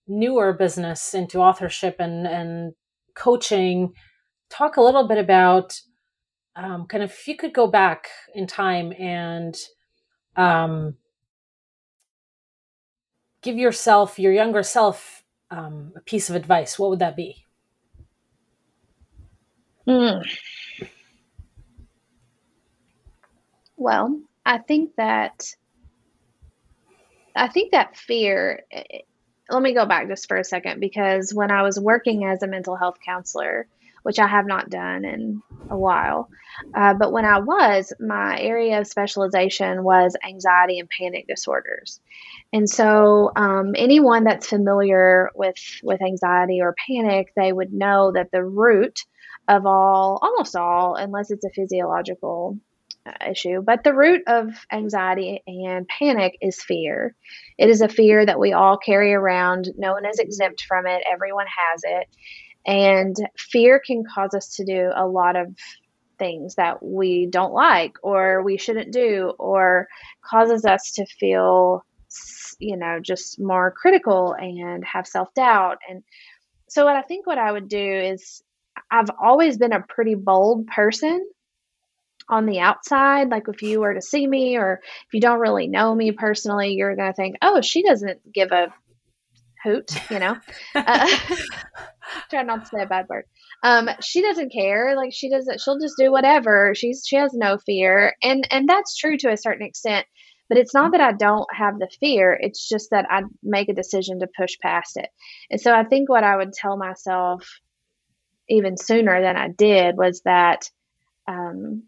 newer 0.08 0.54
business, 0.54 1.14
into 1.14 1.40
authorship 1.40 1.98
and, 2.00 2.28
and 2.28 2.74
coaching, 3.16 3.94
talk 4.50 4.78
a 4.78 4.82
little 4.82 5.08
bit 5.08 5.18
about 5.18 5.80
um, 6.56 6.86
kind 6.88 7.04
of 7.04 7.12
if 7.12 7.28
you 7.28 7.36
could 7.36 7.54
go 7.54 7.68
back 7.68 8.10
in 8.36 8.48
time 8.48 8.94
and 8.98 9.56
um, 10.36 10.96
give 13.42 13.58
yourself, 13.58 14.20
your 14.20 14.34
younger 14.34 14.64
self, 14.64 15.24
um, 15.50 15.94
a 15.96 16.02
piece 16.02 16.30
of 16.30 16.36
advice, 16.36 16.80
what 16.80 16.90
would 16.90 17.00
that 17.00 17.16
be? 17.16 17.46
Mm. 19.88 20.24
Well, 23.78 24.22
I 24.46 24.60
think 24.60 24.96
that 24.96 25.56
I 27.36 27.48
think 27.48 27.72
that 27.72 27.98
fear. 27.98 28.64
Eh, 28.72 29.00
let 29.50 29.62
me 29.62 29.74
go 29.74 29.86
back 29.86 30.08
just 30.08 30.28
for 30.28 30.38
a 30.38 30.44
second 30.44 30.80
because 30.80 31.34
when 31.34 31.52
I 31.52 31.64
was 31.64 31.80
working 31.80 32.24
as 32.24 32.42
a 32.42 32.48
mental 32.48 32.76
health 32.76 32.98
counselor, 33.04 33.68
which 34.03 34.20
I 34.20 34.27
have 34.27 34.46
not 34.46 34.70
done 34.70 35.05
in 35.05 35.41
a 35.70 35.77
while. 35.77 36.29
Uh, 36.74 36.93
but 36.93 37.12
when 37.12 37.25
I 37.25 37.39
was, 37.39 37.93
my 38.00 38.39
area 38.39 38.79
of 38.79 38.88
specialization 38.88 39.84
was 39.84 40.15
anxiety 40.27 40.79
and 40.79 40.89
panic 40.89 41.27
disorders. 41.27 42.00
And 42.51 42.70
so, 42.70 43.31
um, 43.36 43.74
anyone 43.75 44.24
that's 44.24 44.48
familiar 44.48 45.29
with, 45.36 45.55
with 45.84 46.01
anxiety 46.01 46.62
or 46.62 46.75
panic, 46.88 47.31
they 47.36 47.53
would 47.53 47.74
know 47.74 48.12
that 48.12 48.31
the 48.31 48.43
root 48.43 49.05
of 49.48 49.65
all, 49.65 50.20
almost 50.22 50.55
all, 50.55 50.96
unless 50.96 51.31
it's 51.31 51.46
a 51.46 51.50
physiological 51.50 52.58
uh, 53.05 53.31
issue, 53.31 53.62
but 53.62 53.84
the 53.84 53.93
root 53.93 54.22
of 54.27 54.50
anxiety 54.72 55.41
and 55.48 55.88
panic 55.88 56.38
is 56.41 56.62
fear. 56.62 57.15
It 57.58 57.70
is 57.70 57.81
a 57.81 57.89
fear 57.89 58.25
that 58.25 58.39
we 58.39 58.53
all 58.53 58.77
carry 58.77 59.13
around. 59.13 59.70
No 59.77 59.93
one 59.93 60.05
is 60.05 60.20
exempt 60.20 60.63
from 60.67 60.86
it, 60.86 61.03
everyone 61.12 61.48
has 61.48 61.81
it. 61.84 62.08
And 62.65 63.15
fear 63.38 63.82
can 63.86 64.03
cause 64.03 64.34
us 64.34 64.56
to 64.58 64.65
do 64.65 64.91
a 64.96 65.08
lot 65.08 65.36
of 65.36 65.56
things 66.20 66.56
that 66.56 66.84
we 66.84 67.25
don't 67.25 67.53
like 67.53 67.96
or 68.03 68.44
we 68.44 68.58
shouldn't 68.58 68.94
do, 68.94 69.34
or 69.39 69.88
causes 70.24 70.65
us 70.65 70.91
to 70.91 71.06
feel, 71.06 71.84
you 72.60 72.77
know, 72.77 73.00
just 73.01 73.39
more 73.39 73.72
critical 73.72 74.34
and 74.34 74.86
have 74.86 75.08
self 75.08 75.34
doubt. 75.34 75.80
And 75.89 76.03
so, 76.70 76.86
what 76.86 76.96
I 76.96 77.01
think 77.01 77.25
what 77.25 77.39
I 77.39 77.51
would 77.51 77.68
do 77.68 77.77
is, 77.84 78.44
I've 78.89 79.10
always 79.22 79.58
been 79.58 79.74
a 79.74 79.82
pretty 79.82 80.15
bold 80.15 80.68
person 80.68 81.27
on 82.30 82.46
the 82.46 82.60
outside. 82.60 83.30
Like 83.30 83.48
if 83.48 83.62
you 83.62 83.82
were 83.82 83.94
to 83.94 84.01
see 84.01 84.25
me 84.25 84.58
or 84.58 84.80
if 85.08 85.13
you 85.13 85.22
don't 85.22 85.39
really 85.39 85.68
know 85.68 85.94
me 85.94 86.12
personally, 86.12 86.74
you're 86.74 86.96
going 86.96 87.10
to 87.10 87.15
think, 87.15 87.36
oh, 87.41 87.62
she 87.62 87.84
doesn't 87.84 88.34
give 88.34 88.51
a 88.51 88.74
hoot, 89.63 89.91
you 90.10 90.20
know. 90.20 90.38
Uh, 90.75 91.08
try 92.30 92.44
not 92.44 92.62
to 92.62 92.65
say 92.68 92.84
a 92.84 92.88
bad 92.88 93.08
word. 93.10 93.25
Um, 93.63 93.89
she 94.01 94.22
doesn't 94.22 94.51
care. 94.51 94.96
Like 94.96 95.13
she 95.13 95.30
doesn't. 95.30 95.62
She'll 95.62 95.80
just 95.80 95.96
do 95.98 96.12
whatever. 96.12 96.74
She's 96.75 97.03
she 97.06 97.15
has 97.15 97.34
no 97.34 97.58
fear, 97.58 98.15
and 98.22 98.48
and 98.51 98.68
that's 98.68 98.98
true 98.98 99.18
to 99.18 99.32
a 99.32 99.38
certain 99.38 99.65
extent. 99.65 100.06
But 100.50 100.58
it's 100.58 100.74
not 100.74 100.91
that 100.91 101.01
I 101.01 101.13
don't 101.13 101.48
have 101.53 101.80
the 101.80 101.89
fear. 102.01 102.38
It's 102.39 102.68
just 102.68 102.89
that 102.91 103.06
I 103.10 103.22
make 103.41 103.70
a 103.70 103.74
decision 103.74 104.20
to 104.20 104.27
push 104.38 104.58
past 104.62 104.98
it. 104.98 105.08
And 105.50 105.62
so 105.62 105.74
I 105.74 105.86
think 105.86 106.10
what 106.10 106.25
I 106.25 106.36
would 106.36 106.51
tell 106.51 106.75
myself 106.75 107.48
even 108.50 108.75
sooner 108.75 109.22
than 109.22 109.38
I 109.38 109.48
did 109.48 109.96
was 109.96 110.22
that 110.25 110.70
um, 111.25 111.84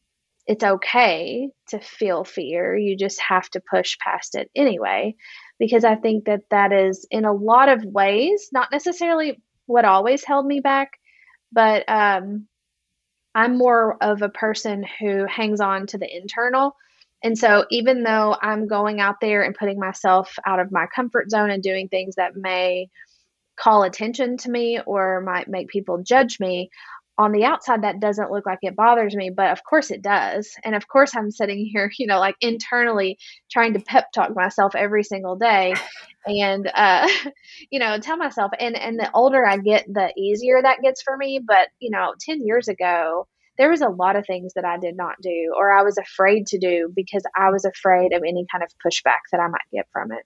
it's 0.47 0.63
okay 0.63 1.49
to 1.69 1.79
feel 1.79 2.23
fear. 2.23 2.75
You 2.77 2.97
just 2.97 3.19
have 3.27 3.49
to 3.51 3.61
push 3.69 3.97
past 3.97 4.35
it 4.35 4.49
anyway 4.55 5.15
because 5.59 5.83
I 5.83 5.95
think 5.95 6.25
that 6.25 6.41
that 6.51 6.71
is 6.71 7.07
in 7.11 7.25
a 7.25 7.33
lot 7.33 7.69
of 7.69 7.83
ways 7.83 8.49
not 8.51 8.71
necessarily 8.71 9.41
what 9.65 9.85
always 9.85 10.23
held 10.23 10.45
me 10.45 10.59
back, 10.59 10.91
but 11.51 11.87
um, 11.87 12.47
I'm 13.35 13.57
more 13.57 13.97
of 14.01 14.21
a 14.21 14.29
person 14.29 14.85
who 14.99 15.25
hangs 15.25 15.59
on 15.59 15.87
to 15.87 15.97
the 15.97 16.15
internal. 16.15 16.75
And 17.23 17.37
so, 17.37 17.65
even 17.71 18.03
though 18.03 18.35
I'm 18.41 18.67
going 18.67 18.99
out 18.99 19.21
there 19.21 19.43
and 19.43 19.55
putting 19.55 19.79
myself 19.79 20.35
out 20.45 20.59
of 20.59 20.71
my 20.71 20.87
comfort 20.93 21.29
zone 21.31 21.49
and 21.49 21.63
doing 21.63 21.87
things 21.87 22.15
that 22.15 22.35
may 22.35 22.89
call 23.57 23.83
attention 23.83 24.37
to 24.37 24.49
me 24.49 24.79
or 24.85 25.21
might 25.21 25.47
make 25.47 25.69
people 25.69 26.03
judge 26.03 26.39
me, 26.39 26.69
on 27.17 27.31
the 27.31 27.45
outside 27.45 27.83
that 27.83 27.99
doesn't 27.99 28.31
look 28.31 28.45
like 28.45 28.59
it 28.61 28.75
bothers 28.75 29.15
me 29.15 29.29
but 29.29 29.51
of 29.51 29.63
course 29.63 29.91
it 29.91 30.01
does 30.01 30.51
and 30.63 30.75
of 30.75 30.87
course 30.87 31.15
i'm 31.15 31.31
sitting 31.31 31.65
here 31.65 31.91
you 31.99 32.07
know 32.07 32.19
like 32.19 32.35
internally 32.41 33.17
trying 33.51 33.73
to 33.73 33.79
pep 33.79 34.11
talk 34.13 34.35
myself 34.35 34.75
every 34.75 35.03
single 35.03 35.35
day 35.35 35.73
and 36.25 36.71
uh 36.73 37.07
you 37.69 37.79
know 37.79 37.97
tell 37.99 38.17
myself 38.17 38.51
and 38.59 38.77
and 38.77 38.99
the 38.99 39.09
older 39.13 39.45
i 39.45 39.57
get 39.57 39.85
the 39.87 40.11
easier 40.17 40.61
that 40.61 40.81
gets 40.81 41.01
for 41.01 41.15
me 41.17 41.39
but 41.45 41.69
you 41.79 41.89
know 41.89 42.13
10 42.19 42.45
years 42.45 42.67
ago 42.67 43.27
there 43.57 43.69
was 43.69 43.81
a 43.81 43.89
lot 43.89 44.15
of 44.15 44.25
things 44.25 44.53
that 44.55 44.65
i 44.65 44.77
did 44.77 44.97
not 44.97 45.15
do 45.21 45.53
or 45.55 45.71
i 45.71 45.83
was 45.83 45.97
afraid 45.97 46.47
to 46.47 46.57
do 46.57 46.91
because 46.95 47.23
i 47.35 47.49
was 47.49 47.65
afraid 47.65 48.13
of 48.13 48.23
any 48.27 48.45
kind 48.51 48.63
of 48.63 48.69
pushback 48.85 49.19
that 49.31 49.39
i 49.39 49.47
might 49.47 49.61
get 49.71 49.87
from 49.91 50.11
it 50.11 50.25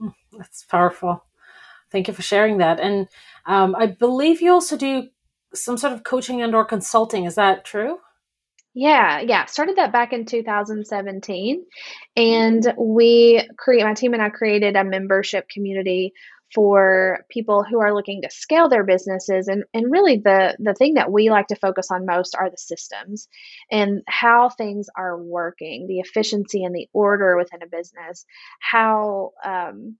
Mm, 0.00 0.14
that's 0.32 0.64
powerful. 0.64 1.24
Thank 1.90 2.08
you 2.08 2.14
for 2.14 2.22
sharing 2.22 2.58
that. 2.58 2.80
And 2.80 3.08
um, 3.46 3.74
I 3.76 3.86
believe 3.86 4.40
you 4.40 4.52
also 4.52 4.76
do 4.76 5.08
some 5.54 5.76
sort 5.76 5.92
of 5.92 6.04
coaching 6.04 6.42
and 6.42 6.54
or 6.54 6.64
consulting. 6.64 7.24
Is 7.24 7.34
that 7.34 7.64
true? 7.64 7.98
Yeah, 8.74 9.20
yeah. 9.20 9.46
Started 9.46 9.76
that 9.76 9.92
back 9.92 10.12
in 10.12 10.26
2017. 10.26 11.64
And 12.16 12.74
we 12.78 13.48
create 13.58 13.84
my 13.84 13.94
team 13.94 14.14
and 14.14 14.22
I 14.22 14.28
created 14.28 14.76
a 14.76 14.84
membership 14.84 15.48
community 15.48 16.12
for 16.54 17.24
people 17.30 17.64
who 17.64 17.80
are 17.80 17.94
looking 17.94 18.22
to 18.22 18.30
scale 18.30 18.68
their 18.68 18.84
businesses 18.84 19.48
and, 19.48 19.64
and 19.72 19.90
really 19.90 20.16
the 20.16 20.56
the 20.58 20.74
thing 20.74 20.94
that 20.94 21.12
we 21.12 21.30
like 21.30 21.46
to 21.48 21.54
focus 21.54 21.88
on 21.90 22.06
most 22.06 22.34
are 22.34 22.50
the 22.50 22.58
systems 22.58 23.28
and 23.70 24.02
how 24.08 24.48
things 24.48 24.88
are 24.96 25.16
working 25.16 25.86
the 25.86 26.00
efficiency 26.00 26.64
and 26.64 26.74
the 26.74 26.88
order 26.92 27.36
within 27.36 27.62
a 27.62 27.68
business 27.68 28.24
how 28.58 29.30
um, 29.44 29.96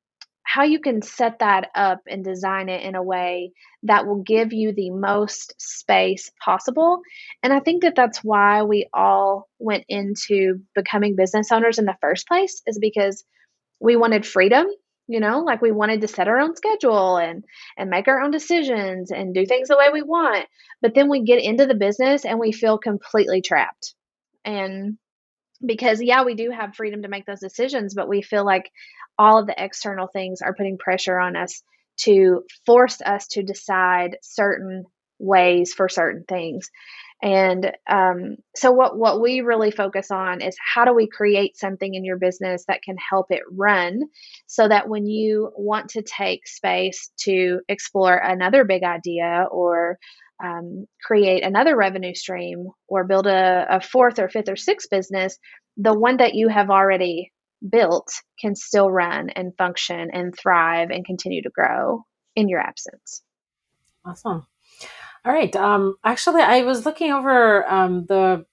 how 0.53 0.65
you 0.65 0.81
can 0.81 1.01
set 1.01 1.39
that 1.39 1.71
up 1.77 2.01
and 2.09 2.25
design 2.25 2.69
it 2.69 2.83
in 2.83 2.97
a 2.97 3.03
way 3.03 3.53
that 3.85 4.05
will 4.05 4.21
give 4.23 4.53
you 4.53 4.73
the 4.73 4.91
most 4.91 5.55
space 5.59 6.33
possible. 6.45 7.03
And 7.45 7.53
I 7.53 7.61
think 7.61 7.83
that 7.83 7.95
that's 7.95 8.19
why 8.25 8.65
we 8.65 8.89
all 8.93 9.49
went 9.61 9.85
into 9.89 10.61
becoming 10.75 11.15
business 11.15 11.53
owners 11.53 11.79
in 11.79 11.85
the 11.85 11.97
first 12.01 12.27
place, 12.27 12.63
is 12.67 12.81
because 12.81 13.23
we 13.79 13.95
wanted 13.95 14.27
freedom. 14.27 14.67
You 15.07 15.21
know, 15.21 15.41
like 15.41 15.63
we 15.63 15.71
wanted 15.71 16.01
to 16.01 16.09
set 16.09 16.27
our 16.27 16.41
own 16.41 16.57
schedule 16.57 17.17
and 17.17 17.45
and 17.79 17.89
make 17.89 18.09
our 18.09 18.21
own 18.21 18.33
decisions 18.33 19.13
and 19.13 19.33
do 19.33 19.47
things 19.47 19.69
the 19.69 19.77
way 19.77 19.91
we 19.93 20.03
want. 20.03 20.47
But 20.83 20.95
then 20.95 21.09
we 21.09 21.23
get 21.23 21.43
into 21.43 21.67
the 21.67 21.75
business 21.75 22.25
and 22.25 22.41
we 22.41 22.51
feel 22.51 22.79
completely 22.79 23.41
trapped. 23.41 23.95
And 24.45 24.99
because 25.65 26.03
yeah 26.03 26.25
we 26.25 26.35
do 26.35 26.51
have 26.51 26.75
freedom 26.75 27.03
to 27.03 27.09
make 27.09 27.27
those 27.27 27.41
decisions 27.41 27.95
but 27.95 28.09
we 28.09 28.23
feel 28.23 28.45
like 28.45 28.71
all 29.19 29.39
of 29.39 29.47
the 29.47 29.63
external 29.63 30.07
things 30.07 30.41
are 30.43 30.55
putting 30.55 30.79
pressure 30.79 31.19
on 31.19 31.37
us 31.37 31.63
to 31.99 32.43
force 32.65 33.01
us 33.03 33.27
to 33.27 33.43
decide 33.43 34.17
certain 34.23 34.85
ways 35.19 35.75
for 35.75 35.89
certain 35.89 36.25
things 36.27 36.71
and 37.23 37.73
um, 37.89 38.37
so 38.57 38.73
what 38.73 38.97
what 38.97 39.21
we 39.21 39.43
really 39.43 39.71
focus 39.71 40.11
on 40.11 40.41
is 40.41 40.57
how 40.59 40.85
do 40.85 40.95
we 40.95 41.07
create 41.07 41.57
something 41.57 41.95
in 41.95 42.05
your 42.05 42.17
business 42.17 42.65
that 42.67 42.83
can 42.83 42.97
help 42.97 43.27
it 43.31 43.43
run 43.51 44.01
so 44.47 44.67
that 44.67 44.89
when 44.89 45.07
you 45.07 45.51
want 45.55 45.91
to 45.91 46.03
take 46.03 46.47
space 46.47 47.11
to 47.21 47.61
explore 47.69 48.17
another 48.17 48.65
big 48.65 48.83
idea 48.85 49.47
or 49.51 49.99
um, 50.43 50.87
create 51.03 51.45
another 51.45 51.77
revenue 51.77 52.15
stream 52.15 52.69
or 52.89 53.05
build 53.05 53.27
a, 53.27 53.67
a 53.69 53.81
fourth 53.83 54.19
or 54.19 54.31
fifth 54.31 54.49
or 54.49 54.57
sixth 54.57 54.89
business, 54.91 55.39
the 55.77 55.93
one 55.93 56.17
that 56.17 56.35
you 56.35 56.49
have 56.49 56.71
already 56.71 57.33
built 57.69 58.11
can 58.41 58.55
still 58.55 58.91
run 58.91 59.29
and 59.29 59.55
function 59.59 60.11
and 60.11 60.35
thrive 60.35 60.89
and 60.91 61.05
continue 61.05 61.43
to 61.43 61.51
grow 61.51 62.05
in 62.35 62.49
your 62.49 62.61
absence. 62.61 63.23
Awesome. 64.07 64.47
All 65.25 65.33
right. 65.33 65.55
Um, 65.57 65.97
actually, 66.05 66.43
I 66.43 66.63
was 66.63 66.87
looking 66.87 67.13
over 67.13 67.71
um, 67.71 68.07
the 68.07 68.47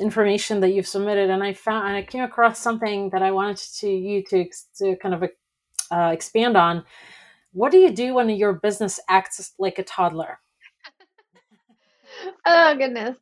information 0.00 0.60
that 0.60 0.72
you've 0.72 0.86
submitted, 0.86 1.30
and 1.30 1.42
I 1.42 1.52
found 1.52 1.88
and 1.88 1.96
I 1.96 2.02
came 2.02 2.22
across 2.22 2.58
something 2.58 3.10
that 3.10 3.22
I 3.22 3.30
wanted 3.32 3.58
to 3.80 3.88
you 3.88 4.22
to 4.30 4.48
to 4.78 4.96
kind 4.96 5.14
of 5.14 5.24
uh, 5.90 6.10
expand 6.12 6.56
on. 6.56 6.84
What 7.52 7.72
do 7.72 7.78
you 7.78 7.90
do 7.90 8.14
when 8.14 8.28
your 8.30 8.54
business 8.54 9.00
acts 9.08 9.52
like 9.58 9.78
a 9.78 9.82
toddler? 9.82 10.38
oh 12.46 12.76
goodness. 12.76 13.16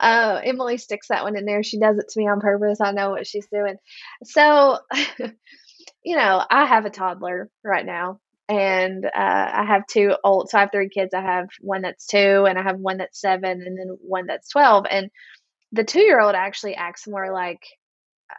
Uh, 0.00 0.40
Emily 0.44 0.78
sticks 0.78 1.08
that 1.08 1.24
one 1.24 1.36
in 1.36 1.44
there. 1.44 1.62
She 1.62 1.78
does 1.78 1.98
it 1.98 2.08
to 2.08 2.20
me 2.20 2.28
on 2.28 2.40
purpose. 2.40 2.80
I 2.80 2.92
know 2.92 3.10
what 3.10 3.26
she's 3.26 3.46
doing. 3.52 3.76
So, 4.24 4.78
you 6.04 6.16
know, 6.16 6.44
I 6.50 6.66
have 6.66 6.84
a 6.84 6.90
toddler 6.90 7.50
right 7.64 7.86
now, 7.86 8.20
and 8.48 9.04
uh, 9.04 9.10
I 9.14 9.64
have 9.66 9.86
two 9.86 10.14
old. 10.24 10.50
So 10.50 10.58
I 10.58 10.62
have 10.62 10.72
three 10.72 10.88
kids. 10.88 11.14
I 11.14 11.22
have 11.22 11.48
one 11.60 11.82
that's 11.82 12.06
two, 12.06 12.46
and 12.48 12.58
I 12.58 12.62
have 12.62 12.78
one 12.78 12.98
that's 12.98 13.20
seven, 13.20 13.62
and 13.62 13.78
then 13.78 13.96
one 14.00 14.26
that's 14.26 14.50
twelve. 14.50 14.86
And 14.90 15.10
the 15.72 15.84
two-year-old 15.84 16.34
actually 16.34 16.74
acts 16.76 17.06
more 17.06 17.32
like 17.32 17.60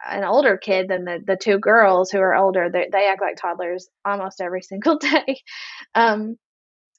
an 0.08 0.24
older 0.24 0.56
kid 0.56 0.88
than 0.88 1.04
the 1.04 1.20
the 1.24 1.36
two 1.36 1.58
girls 1.58 2.10
who 2.10 2.18
are 2.20 2.34
older. 2.34 2.70
They, 2.70 2.88
they 2.92 3.08
act 3.08 3.22
like 3.22 3.36
toddlers 3.36 3.88
almost 4.04 4.40
every 4.40 4.62
single 4.64 4.98
day. 4.98 5.40
Um, 5.94 6.36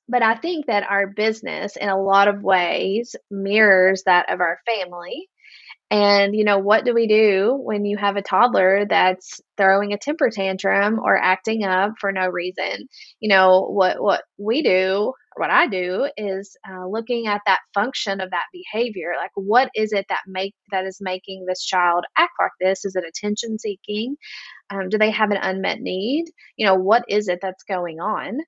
but 0.09 0.23
I 0.23 0.35
think 0.35 0.67
that 0.67 0.83
our 0.89 1.07
business, 1.07 1.77
in 1.77 1.89
a 1.89 2.01
lot 2.01 2.27
of 2.27 2.43
ways, 2.43 3.15
mirrors 3.31 4.03
that 4.05 4.31
of 4.31 4.41
our 4.41 4.59
family. 4.67 5.29
And, 5.91 6.35
you 6.35 6.45
know, 6.45 6.57
what 6.57 6.85
do 6.85 6.93
we 6.93 7.05
do 7.05 7.53
when 7.61 7.85
you 7.85 7.97
have 7.97 8.15
a 8.15 8.21
toddler 8.21 8.85
that's 8.89 9.41
throwing 9.57 9.93
a 9.93 9.97
temper 9.97 10.29
tantrum 10.31 10.99
or 10.99 11.17
acting 11.17 11.65
up 11.65 11.93
for 11.99 12.13
no 12.13 12.29
reason? 12.29 12.87
You 13.19 13.29
know, 13.29 13.67
what, 13.69 14.01
what 14.01 14.23
we 14.39 14.63
do, 14.63 15.13
what 15.35 15.51
I 15.51 15.67
do 15.67 16.09
is 16.17 16.55
uh, 16.69 16.87
looking 16.87 17.27
at 17.27 17.41
that 17.45 17.59
function 17.73 18.21
of 18.21 18.31
that 18.31 18.45
behavior. 18.53 19.13
Like, 19.17 19.31
what 19.35 19.69
is 19.75 19.91
it 19.91 20.05
that 20.09 20.21
make 20.27 20.55
that 20.71 20.85
is 20.85 20.99
making 21.01 21.45
this 21.45 21.65
child 21.65 22.05
act 22.17 22.31
like 22.39 22.51
this? 22.61 22.85
Is 22.85 22.95
it 22.95 23.03
attention 23.05 23.59
seeking? 23.59 24.15
Um, 24.69 24.89
do 24.89 24.97
they 24.97 25.11
have 25.11 25.31
an 25.31 25.37
unmet 25.41 25.81
need? 25.81 26.25
You 26.55 26.67
know, 26.67 26.75
what 26.75 27.03
is 27.09 27.27
it 27.27 27.39
that's 27.41 27.63
going 27.65 27.99
on? 27.99 28.39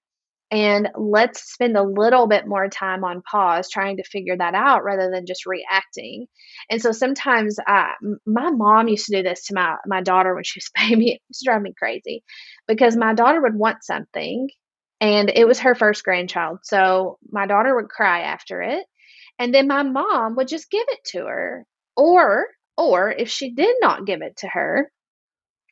And 0.54 0.90
let's 0.96 1.52
spend 1.52 1.76
a 1.76 1.82
little 1.82 2.28
bit 2.28 2.46
more 2.46 2.70
time 2.70 3.04
on 3.04 3.24
pause 3.24 3.72
trying 3.72 3.98
to 3.98 4.04
figure 4.04 4.38
that 4.38 4.54
out 4.54 4.84
rather 4.84 5.10
than 5.10 5.26
just 5.26 5.48
reacting. 5.48 6.28
And 6.70 6.80
so 6.80 6.92
sometimes 6.92 7.58
uh, 7.68 7.94
my 8.28 8.52
mom 8.52 8.88
used 8.88 9.08
to 9.08 9.18
do 9.18 9.24
this 9.24 9.48
to 9.48 9.56
my, 9.56 9.78
my 9.88 10.04
daughter 10.04 10.36
when 10.36 10.44
she 10.44 10.60
was 10.60 10.70
baby 10.90 11.14
it 11.14 11.22
used 11.28 11.40
to 11.40 11.46
drive 11.46 11.64
me 11.64 11.74
crazy 11.76 12.24
because 12.68 12.96
my 12.96 13.16
daughter 13.16 13.42
would 13.42 13.56
want 13.56 13.84
something 13.84 14.48
and 15.02 15.32
it 15.34 15.48
was 15.48 15.62
her 15.62 15.74
first 15.74 16.04
grandchild 16.04 16.60
so 16.62 17.18
my 17.32 17.48
daughter 17.48 17.76
would 17.76 17.90
cry 17.90 18.22
after 18.22 18.62
it 18.62 18.86
and 19.40 19.52
then 19.56 19.68
my 19.68 19.82
mom 19.82 20.36
would 20.36 20.48
just 20.48 20.70
give 20.70 20.86
it 20.88 21.00
to 21.04 21.26
her 21.26 21.66
or 21.98 22.46
or 22.78 23.12
if 23.12 23.28
she 23.28 23.52
did 23.56 23.76
not 23.82 24.06
give 24.06 24.22
it 24.22 24.38
to 24.38 24.48
her 24.48 24.92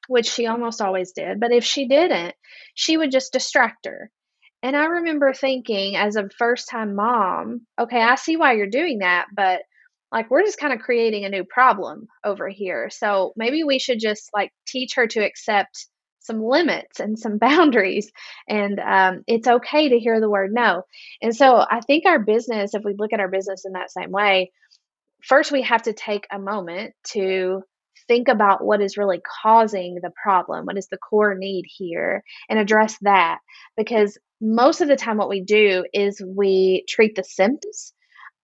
which 0.07 0.27
she 0.27 0.47
almost 0.47 0.81
always 0.81 1.11
did 1.11 1.39
but 1.39 1.51
if 1.51 1.63
she 1.63 1.87
didn't 1.87 2.33
she 2.73 2.97
would 2.97 3.11
just 3.11 3.31
distract 3.31 3.85
her 3.85 4.09
and 4.63 4.75
I 4.75 4.85
remember 4.85 5.33
thinking 5.33 5.95
as 5.95 6.15
a 6.15 6.29
first 6.37 6.69
time 6.69 6.95
mom, 6.95 7.65
okay, 7.79 8.01
I 8.01 8.15
see 8.15 8.37
why 8.37 8.53
you're 8.53 8.67
doing 8.67 8.99
that, 8.99 9.27
but 9.35 9.61
like 10.11 10.29
we're 10.29 10.43
just 10.43 10.59
kind 10.59 10.73
of 10.73 10.79
creating 10.79 11.25
a 11.25 11.29
new 11.29 11.43
problem 11.43 12.07
over 12.23 12.49
here. 12.49 12.89
So 12.89 13.33
maybe 13.35 13.63
we 13.63 13.79
should 13.79 13.99
just 13.99 14.29
like 14.33 14.51
teach 14.67 14.95
her 14.95 15.07
to 15.07 15.25
accept 15.25 15.87
some 16.19 16.43
limits 16.43 16.99
and 16.99 17.17
some 17.17 17.37
boundaries. 17.39 18.11
And 18.47 18.79
um, 18.79 19.23
it's 19.27 19.47
okay 19.47 19.89
to 19.89 19.99
hear 19.99 20.19
the 20.19 20.29
word 20.29 20.51
no. 20.53 20.83
And 21.21 21.35
so 21.35 21.57
I 21.57 21.81
think 21.81 22.05
our 22.05 22.19
business, 22.19 22.73
if 22.73 22.83
we 22.83 22.95
look 22.97 23.13
at 23.13 23.19
our 23.19 23.29
business 23.29 23.63
in 23.65 23.73
that 23.73 23.91
same 23.91 24.11
way, 24.11 24.51
first 25.23 25.51
we 25.51 25.63
have 25.63 25.83
to 25.83 25.93
take 25.93 26.27
a 26.31 26.39
moment 26.39 26.93
to 27.13 27.63
think 28.07 28.27
about 28.27 28.63
what 28.63 28.81
is 28.81 28.97
really 28.97 29.21
causing 29.43 29.95
the 29.95 30.11
problem, 30.21 30.65
what 30.65 30.77
is 30.77 30.87
the 30.87 30.97
core 30.97 31.35
need 31.35 31.65
here, 31.67 32.23
and 32.49 32.59
address 32.59 32.97
that. 33.01 33.39
Because 33.77 34.17
most 34.41 34.81
of 34.81 34.87
the 34.87 34.95
time, 34.95 35.17
what 35.17 35.29
we 35.29 35.41
do 35.41 35.85
is 35.93 36.21
we 36.25 36.83
treat 36.89 37.15
the 37.15 37.23
symptoms, 37.23 37.93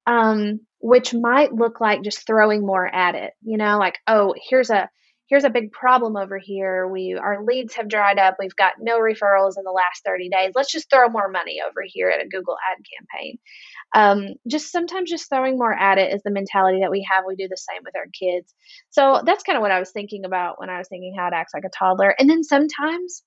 um, 0.06 0.62
which 0.80 1.14
might 1.14 1.54
look 1.54 1.82
like 1.82 2.04
just 2.04 2.26
throwing 2.26 2.66
more 2.66 2.86
at 2.86 3.16
it. 3.16 3.34
You 3.42 3.58
know, 3.58 3.78
like, 3.80 3.98
oh, 4.08 4.36
here's 4.50 4.70
a 4.70 4.90
here's 5.28 5.44
a 5.44 5.50
big 5.50 5.72
problem 5.72 6.16
over 6.16 6.38
here. 6.38 6.88
We 6.88 7.16
our 7.16 7.44
leads 7.44 7.76
have 7.76 7.90
dried 7.90 8.18
up. 8.18 8.38
We've 8.40 8.56
got 8.56 8.74
no 8.80 9.00
referrals 9.00 9.58
in 9.58 9.64
the 9.64 9.72
last 9.72 10.04
30 10.06 10.30
days. 10.30 10.54
Let's 10.56 10.72
just 10.72 10.90
throw 10.90 11.10
more 11.10 11.30
money 11.30 11.60
over 11.62 11.82
here 11.86 12.10
at 12.10 12.24
a 12.24 12.28
Google 12.28 12.56
ad 12.72 12.84
campaign. 12.98 13.38
Um, 13.94 14.36
just 14.48 14.72
sometimes 14.72 15.10
just 15.10 15.30
throwing 15.30 15.58
more 15.58 15.74
at 15.74 15.98
it 15.98 16.14
is 16.14 16.22
the 16.24 16.32
mentality 16.32 16.80
that 16.82 16.92
we 16.92 17.08
have. 17.10 17.24
We 17.28 17.36
do 17.36 17.48
the 17.48 17.58
same 17.58 17.82
with 17.84 17.96
our 17.96 18.08
kids. 18.20 18.54
So 18.90 19.22
that's 19.26 19.44
kind 19.44 19.58
of 19.58 19.62
what 19.62 19.72
I 19.72 19.80
was 19.80 19.92
thinking 19.92 20.26
about 20.26 20.60
when 20.60 20.70
I 20.70 20.78
was 20.78 20.88
thinking 20.88 21.16
how 21.18 21.28
it 21.28 21.34
acts 21.34 21.54
like 21.54 21.66
a 21.66 21.70
toddler. 21.78 22.14
And 22.18 22.30
then 22.30 22.44
sometimes 22.44 23.24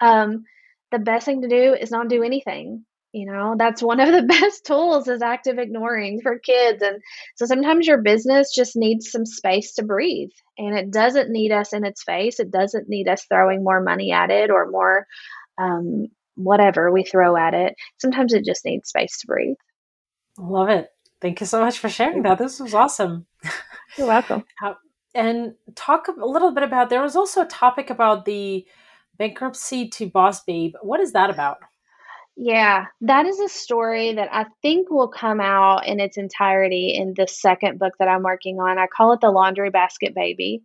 um, 0.00 0.44
the 0.90 0.98
best 0.98 1.24
thing 1.26 1.42
to 1.42 1.48
do 1.48 1.74
is 1.74 1.90
not 1.90 2.08
do 2.08 2.22
anything. 2.22 2.84
You 3.12 3.26
know, 3.26 3.54
that's 3.58 3.82
one 3.82 4.00
of 4.00 4.10
the 4.10 4.22
best 4.40 4.64
tools 4.64 5.06
is 5.06 5.22
active 5.22 5.58
ignoring 5.58 6.20
for 6.22 6.38
kids. 6.38 6.82
And 6.82 7.02
so 7.36 7.46
sometimes 7.46 7.86
your 7.86 7.98
business 7.98 8.54
just 8.54 8.74
needs 8.74 9.10
some 9.10 9.26
space 9.26 9.74
to 9.74 9.82
breathe. 9.82 10.30
And 10.58 10.76
it 10.76 10.90
doesn't 10.90 11.30
need 11.30 11.52
us 11.52 11.72
in 11.72 11.84
its 11.84 12.02
face. 12.02 12.40
It 12.40 12.50
doesn't 12.50 12.88
need 12.88 13.08
us 13.08 13.24
throwing 13.24 13.62
more 13.62 13.82
money 13.82 14.12
at 14.12 14.30
it 14.30 14.50
or 14.50 14.70
more 14.70 15.06
um, 15.58 16.06
whatever 16.36 16.90
we 16.90 17.04
throw 17.04 17.36
at 17.36 17.54
it. 17.54 17.74
Sometimes 17.98 18.32
it 18.32 18.44
just 18.44 18.64
needs 18.64 18.88
space 18.88 19.18
to 19.18 19.26
breathe. 19.26 19.56
Love 20.38 20.70
it. 20.70 20.88
Thank 21.20 21.40
you 21.40 21.46
so 21.46 21.60
much 21.60 21.78
for 21.78 21.88
sharing 21.88 22.22
that. 22.22 22.38
This 22.38 22.58
was 22.58 22.74
awesome. 22.74 23.26
You're 23.98 24.08
welcome. 24.08 24.44
and 25.14 25.54
talk 25.74 26.08
a 26.08 26.26
little 26.26 26.52
bit 26.52 26.64
about 26.64 26.88
there 26.88 27.02
was 27.02 27.16
also 27.16 27.42
a 27.42 27.46
topic 27.46 27.90
about 27.90 28.24
the 28.24 28.66
bankruptcy 29.18 29.88
to 29.90 30.08
boss 30.08 30.42
babe. 30.42 30.74
What 30.80 31.00
is 31.00 31.12
that 31.12 31.28
about? 31.28 31.58
Yeah, 32.36 32.86
that 33.02 33.26
is 33.26 33.38
a 33.40 33.48
story 33.48 34.14
that 34.14 34.30
I 34.32 34.46
think 34.62 34.90
will 34.90 35.08
come 35.08 35.40
out 35.40 35.86
in 35.86 36.00
its 36.00 36.16
entirety 36.16 36.94
in 36.96 37.12
the 37.14 37.26
second 37.28 37.78
book 37.78 37.92
that 37.98 38.08
I'm 38.08 38.22
working 38.22 38.58
on. 38.58 38.78
I 38.78 38.86
call 38.86 39.12
it 39.12 39.20
The 39.20 39.30
Laundry 39.30 39.70
Basket 39.70 40.14
Baby. 40.14 40.62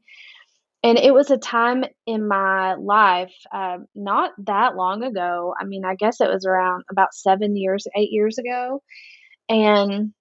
and 0.83 0.97
it 0.99 1.13
was 1.13 1.31
a 1.31 1.37
time 1.37 1.85
in 2.07 2.27
my 2.27 2.75
life, 2.75 3.33
uh, 3.53 3.79
not 3.95 4.31
that 4.45 4.75
long 4.75 5.03
ago. 5.03 5.53
I 5.59 5.65
mean, 5.65 5.85
I 5.85 5.95
guess 5.95 6.21
it 6.21 6.29
was 6.29 6.45
around 6.45 6.83
about 6.91 7.13
seven 7.13 7.55
years, 7.57 7.87
eight 7.97 8.11
years 8.11 8.37
ago. 8.37 8.81
And 9.49 10.13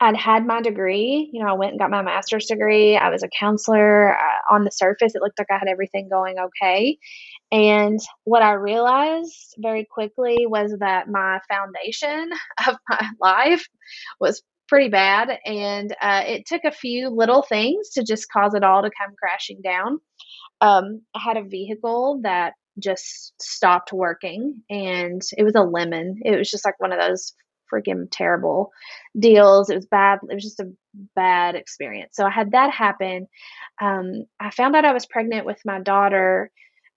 I'd 0.00 0.16
had 0.16 0.46
my 0.46 0.60
degree. 0.60 1.30
You 1.32 1.44
know, 1.44 1.50
I 1.50 1.54
went 1.54 1.72
and 1.72 1.78
got 1.80 1.90
my 1.90 2.02
master's 2.02 2.46
degree. 2.46 2.96
I 2.96 3.10
was 3.10 3.22
a 3.22 3.28
counselor. 3.38 4.16
Uh, 4.18 4.54
on 4.54 4.64
the 4.64 4.72
surface, 4.72 5.14
it 5.14 5.22
looked 5.22 5.38
like 5.38 5.50
I 5.50 5.58
had 5.58 5.68
everything 5.68 6.08
going 6.10 6.36
okay. 6.38 6.98
And 7.52 8.00
what 8.24 8.42
I 8.42 8.54
realized 8.54 9.54
very 9.58 9.84
quickly 9.84 10.46
was 10.46 10.74
that 10.80 11.08
my 11.08 11.40
foundation 11.48 12.30
of 12.68 12.76
my 12.88 13.10
life 13.20 13.66
was 14.20 14.42
pretty 14.68 14.88
bad. 14.88 15.38
And 15.44 15.94
uh, 16.00 16.24
it 16.26 16.46
took 16.46 16.64
a 16.64 16.72
few 16.72 17.10
little 17.10 17.42
things 17.42 17.90
to 17.90 18.04
just 18.04 18.32
cause 18.32 18.54
it 18.54 18.64
all 18.64 18.82
to 18.82 18.90
come 18.98 19.14
crashing 19.18 19.60
down. 19.62 20.00
Um, 20.62 21.02
I 21.14 21.20
had 21.20 21.36
a 21.36 21.44
vehicle 21.44 22.20
that 22.22 22.54
just 22.78 23.34
stopped 23.40 23.92
working 23.92 24.62
and 24.70 25.20
it 25.36 25.44
was 25.44 25.54
a 25.56 25.62
lemon. 25.62 26.20
It 26.24 26.36
was 26.38 26.50
just 26.50 26.64
like 26.64 26.80
one 26.80 26.92
of 26.92 27.00
those 27.00 27.34
freaking 27.72 28.06
terrible 28.10 28.70
deals. 29.18 29.70
It 29.70 29.76
was 29.76 29.86
bad. 29.86 30.20
It 30.28 30.34
was 30.34 30.44
just 30.44 30.60
a 30.60 30.72
bad 31.16 31.54
experience. 31.54 32.16
So 32.16 32.24
I 32.24 32.30
had 32.30 32.52
that 32.52 32.70
happen. 32.72 33.26
Um, 33.80 34.24
I 34.40 34.50
found 34.50 34.76
out 34.76 34.84
I 34.84 34.92
was 34.94 35.06
pregnant 35.06 35.46
with 35.46 35.58
my 35.66 35.80
daughter, 35.80 36.50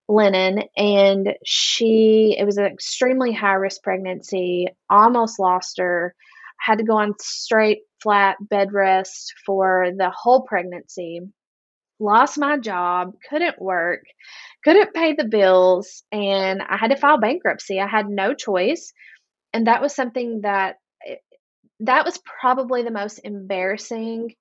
Lennon, 0.08 0.62
and 0.76 1.34
she, 1.44 2.36
it 2.38 2.44
was 2.44 2.58
an 2.58 2.66
extremely 2.66 3.32
high 3.32 3.54
risk 3.54 3.82
pregnancy, 3.82 4.68
almost 4.88 5.38
lost 5.38 5.78
her. 5.78 6.14
Had 6.58 6.78
to 6.78 6.84
go 6.84 6.96
on 6.96 7.14
straight, 7.20 7.80
flat 8.02 8.36
bed 8.40 8.72
rest 8.72 9.34
for 9.44 9.88
the 9.96 10.10
whole 10.10 10.42
pregnancy. 10.42 11.20
Lost 11.98 12.38
my 12.38 12.58
job, 12.58 13.14
couldn't 13.28 13.60
work, 13.60 14.02
couldn't 14.64 14.94
pay 14.94 15.14
the 15.14 15.24
bills, 15.24 16.02
and 16.12 16.62
I 16.62 16.76
had 16.76 16.90
to 16.90 16.96
file 16.96 17.18
bankruptcy. 17.18 17.80
I 17.80 17.86
had 17.86 18.08
no 18.08 18.34
choice 18.34 18.92
and 19.56 19.66
that 19.66 19.80
was 19.80 19.94
something 19.94 20.42
that 20.42 20.76
that 21.80 22.04
was 22.04 22.20
probably 22.40 22.82
the 22.82 22.90
most 22.90 23.20
embarrassing 23.24 24.34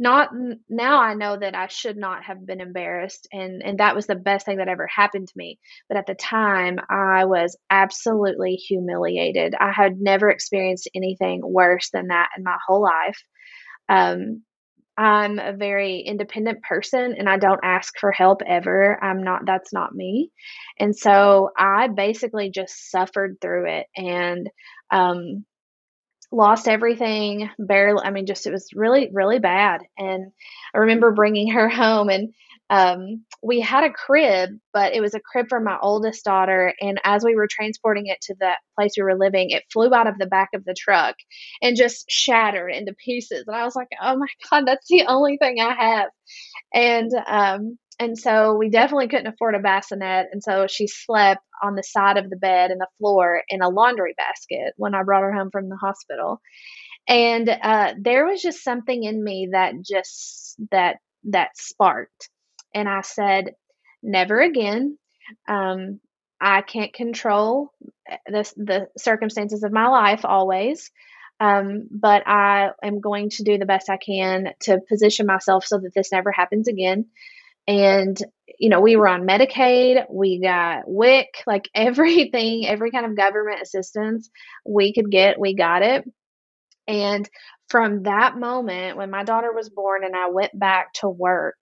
not 0.00 0.30
now 0.68 1.00
i 1.00 1.14
know 1.14 1.36
that 1.38 1.54
i 1.54 1.68
should 1.68 1.96
not 1.96 2.24
have 2.24 2.44
been 2.46 2.60
embarrassed 2.60 3.28
and 3.32 3.62
and 3.62 3.78
that 3.78 3.94
was 3.94 4.06
the 4.06 4.16
best 4.16 4.46
thing 4.46 4.58
that 4.58 4.68
ever 4.68 4.88
happened 4.88 5.28
to 5.28 5.34
me 5.36 5.58
but 5.88 5.98
at 5.98 6.06
the 6.06 6.14
time 6.14 6.78
i 6.90 7.24
was 7.26 7.56
absolutely 7.70 8.54
humiliated 8.54 9.54
i 9.60 9.70
had 9.70 10.00
never 10.00 10.30
experienced 10.30 10.90
anything 10.94 11.40
worse 11.44 11.90
than 11.90 12.08
that 12.08 12.30
in 12.36 12.42
my 12.44 12.56
whole 12.66 12.82
life 12.82 13.22
um, 13.88 14.42
I'm 15.00 15.38
a 15.38 15.54
very 15.54 16.00
independent 16.00 16.62
person 16.62 17.14
and 17.18 17.28
I 17.28 17.38
don't 17.38 17.60
ask 17.64 17.98
for 17.98 18.12
help 18.12 18.42
ever. 18.46 19.02
I'm 19.02 19.22
not, 19.22 19.46
that's 19.46 19.72
not 19.72 19.94
me. 19.94 20.30
And 20.78 20.94
so 20.94 21.50
I 21.56 21.88
basically 21.88 22.50
just 22.50 22.90
suffered 22.90 23.36
through 23.40 23.66
it 23.68 23.86
and 23.96 24.50
um, 24.90 25.46
lost 26.32 26.68
everything. 26.68 27.50
Barely, 27.58 28.02
I 28.02 28.10
mean, 28.10 28.26
just 28.26 28.46
it 28.46 28.52
was 28.52 28.68
really, 28.74 29.10
really 29.12 29.38
bad. 29.38 29.82
And 29.98 30.32
I 30.74 30.78
remember 30.78 31.12
bringing 31.12 31.52
her 31.52 31.68
home 31.70 32.08
and 32.08 32.32
um, 32.70 33.24
we 33.42 33.60
had 33.60 33.82
a 33.82 33.92
crib, 33.92 34.50
but 34.72 34.94
it 34.94 35.00
was 35.00 35.14
a 35.14 35.20
crib 35.20 35.46
for 35.48 35.58
my 35.58 35.76
oldest 35.82 36.24
daughter. 36.24 36.72
And 36.80 37.00
as 37.02 37.24
we 37.24 37.34
were 37.34 37.48
transporting 37.50 38.06
it 38.06 38.18
to 38.22 38.36
the 38.38 38.52
place 38.78 38.92
we 38.96 39.02
were 39.02 39.18
living, 39.18 39.50
it 39.50 39.64
flew 39.72 39.92
out 39.92 40.06
of 40.06 40.18
the 40.18 40.26
back 40.26 40.50
of 40.54 40.64
the 40.64 40.76
truck 40.78 41.16
and 41.60 41.76
just 41.76 42.04
shattered 42.08 42.72
into 42.72 42.94
pieces. 42.94 43.44
And 43.48 43.56
I 43.56 43.64
was 43.64 43.74
like, 43.74 43.88
oh 44.00 44.16
my 44.16 44.26
God, 44.48 44.68
that's 44.68 44.86
the 44.88 45.06
only 45.08 45.36
thing 45.36 45.58
I 45.60 45.74
have. 45.74 46.10
And, 46.72 47.10
um, 47.26 47.78
and 48.00 48.18
so 48.18 48.56
we 48.56 48.70
definitely 48.70 49.08
couldn't 49.08 49.32
afford 49.32 49.54
a 49.54 49.60
bassinet. 49.60 50.26
And 50.32 50.42
so 50.42 50.66
she 50.66 50.88
slept 50.88 51.42
on 51.62 51.76
the 51.76 51.84
side 51.84 52.16
of 52.16 52.28
the 52.30 52.36
bed 52.36 52.72
and 52.72 52.80
the 52.80 52.88
floor 52.98 53.42
in 53.48 53.62
a 53.62 53.68
laundry 53.68 54.14
basket 54.16 54.74
when 54.76 54.94
I 54.94 55.04
brought 55.04 55.22
her 55.22 55.32
home 55.32 55.50
from 55.52 55.68
the 55.68 55.76
hospital. 55.76 56.40
And 57.06 57.48
uh, 57.48 57.94
there 58.00 58.26
was 58.26 58.42
just 58.42 58.64
something 58.64 59.04
in 59.04 59.22
me 59.22 59.50
that 59.52 59.74
just 59.84 60.56
that 60.72 60.96
that 61.24 61.50
sparked 61.56 62.30
and 62.74 62.88
I 62.88 63.00
said, 63.02 63.54
never 64.02 64.40
again. 64.40 64.98
Um, 65.48 66.00
I 66.40 66.62
can't 66.62 66.92
control 66.92 67.72
eh, 68.08 68.16
the, 68.26 68.52
the 68.56 68.86
circumstances 68.98 69.62
of 69.62 69.72
my 69.72 69.88
life 69.88 70.24
always. 70.24 70.90
Um, 71.38 71.88
but 71.90 72.22
I 72.26 72.70
am 72.82 73.00
going 73.00 73.30
to 73.30 73.44
do 73.44 73.56
the 73.56 73.66
best 73.66 73.88
I 73.88 73.96
can 73.96 74.52
to 74.62 74.78
position 74.88 75.26
myself 75.26 75.64
so 75.64 75.78
that 75.78 75.94
this 75.94 76.12
never 76.12 76.30
happens 76.30 76.68
again. 76.68 77.06
And, 77.70 78.18
you 78.58 78.68
know, 78.68 78.80
we 78.80 78.96
were 78.96 79.06
on 79.06 79.28
Medicaid, 79.28 80.04
we 80.10 80.40
got 80.40 80.88
WIC, 80.88 81.28
like 81.46 81.70
everything, 81.74 82.66
every 82.66 82.90
kind 82.90 83.06
of 83.06 83.16
government 83.16 83.62
assistance 83.62 84.28
we 84.66 84.92
could 84.92 85.08
get, 85.08 85.38
we 85.38 85.54
got 85.54 85.82
it. 85.82 86.04
And 86.88 87.28
from 87.68 88.02
that 88.02 88.36
moment, 88.36 88.96
when 88.96 89.10
my 89.12 89.22
daughter 89.22 89.52
was 89.54 89.70
born 89.70 90.04
and 90.04 90.16
I 90.16 90.30
went 90.30 90.58
back 90.58 90.92
to 90.94 91.08
work, 91.08 91.58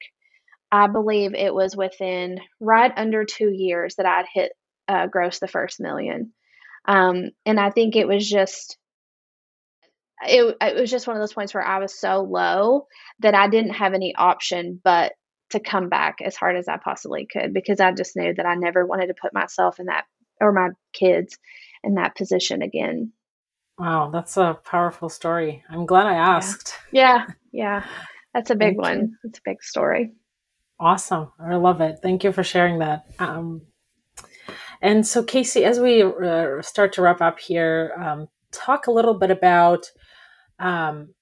I 0.73 0.87
believe 0.87 1.35
it 1.35 1.53
was 1.53 1.77
within 1.77 2.39
right 2.59 2.93
under 2.97 3.27
two 3.27 3.51
years 3.51 3.97
that 3.97 4.07
I'd 4.07 4.27
hit 4.33 4.53
uh, 4.89 5.09
gross 5.09 5.41
the 5.41 5.47
first 5.49 5.81
million. 5.81 6.33
Um, 6.87 7.33
and 7.45 7.61
I 7.61 7.69
think 7.69 7.97
it 7.97 8.09
was 8.09 8.27
just, 8.27 8.79
it, 10.27 10.57
it 10.59 10.81
was 10.81 10.91
just 10.91 11.07
one 11.07 11.17
of 11.17 11.21
those 11.23 11.35
points 11.35 11.53
where 11.53 11.67
I 11.67 11.81
was 11.81 12.01
so 12.01 12.23
low 12.23 12.87
that 13.19 13.35
I 13.35 13.49
didn't 13.49 13.75
have 13.75 13.93
any 13.93 14.15
option 14.17 14.81
but 14.83 15.13
to 15.51 15.61
come 15.61 15.89
back 15.89 16.19
as 16.25 16.37
hard 16.37 16.57
as 16.57 16.69
I 16.69 16.77
possibly 16.77 17.27
could 17.31 17.55
because 17.55 17.81
I 17.81 17.93
just 17.93 18.17
knew 18.17 18.35
that 18.35 18.47
I 18.47 18.55
never 18.55 18.87
wanted 18.87 19.07
to 19.07 19.15
put 19.15 19.33
myself 19.33 19.81
in 19.81 19.87
that 19.87 20.05
or 20.41 20.53
my 20.53 20.71
kids 20.93 21.39
in 21.83 21.95
that 21.95 22.17
position 22.17 22.63
again. 22.63 23.13
Wow, 23.79 24.11
that's 24.11 24.37
a 24.37 24.59
powerful 24.65 25.09
story. 25.09 25.63
I'm 25.71 25.87
glad 25.87 26.07
I 26.07 26.15
asked. 26.15 26.75
Yeah, 26.93 27.27
yeah. 27.53 27.83
yeah. 27.83 27.85
That's 28.35 28.51
a 28.51 28.57
big 28.57 28.77
Thank 28.77 28.83
one. 28.83 28.99
You. 28.99 29.17
It's 29.25 29.39
a 29.39 29.43
big 29.45 29.63
story. 29.63 30.13
Awesome. 30.81 31.33
I 31.41 31.57
love 31.57 31.81
it. 31.81 32.01
Thank 32.03 32.25
you 32.25 32.33
for 32.33 32.45
sharing 32.45 32.81
that. 32.81 33.07
Um, 33.19 33.63
and 34.81 35.07
so, 35.07 35.23
Casey, 35.23 35.65
as 35.65 35.81
we 35.81 36.03
uh, 36.03 36.63
start 36.63 36.93
to 36.95 37.03
wrap 37.03 37.21
up 37.21 37.41
here, 37.41 37.93
um, 37.97 38.29
talk 38.53 38.87
a 38.87 38.93
little 38.93 39.15
bit 39.15 39.31
about 39.31 39.91
um, 40.59 41.15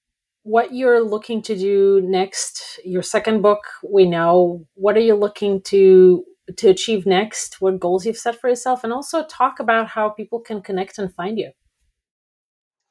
what 0.46 0.72
you're 0.72 1.02
looking 1.02 1.42
to 1.42 1.56
do 1.58 2.00
next. 2.04 2.78
Your 2.84 3.02
second 3.02 3.42
book, 3.42 3.64
we 3.82 4.06
know. 4.06 4.64
What 4.74 4.96
are 4.96 5.00
you 5.00 5.16
looking 5.16 5.60
to 5.62 6.24
to 6.56 6.68
achieve 6.68 7.04
next? 7.04 7.60
What 7.60 7.80
goals 7.80 8.06
you've 8.06 8.16
set 8.16 8.40
for 8.40 8.48
yourself, 8.48 8.84
and 8.84 8.92
also 8.92 9.24
talk 9.24 9.58
about 9.58 9.88
how 9.88 10.08
people 10.08 10.38
can 10.38 10.62
connect 10.62 10.98
and 10.98 11.12
find 11.12 11.36
you. 11.36 11.50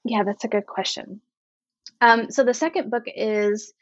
Yeah, 0.03 0.23
that's 0.23 0.43
a 0.43 0.49
good 0.49 0.65
question. 0.65 1.21
Um, 2.01 2.29
so 2.29 2.43
the 2.43 2.53
second 2.53 2.91
book 2.91 3.03
is 3.07 3.73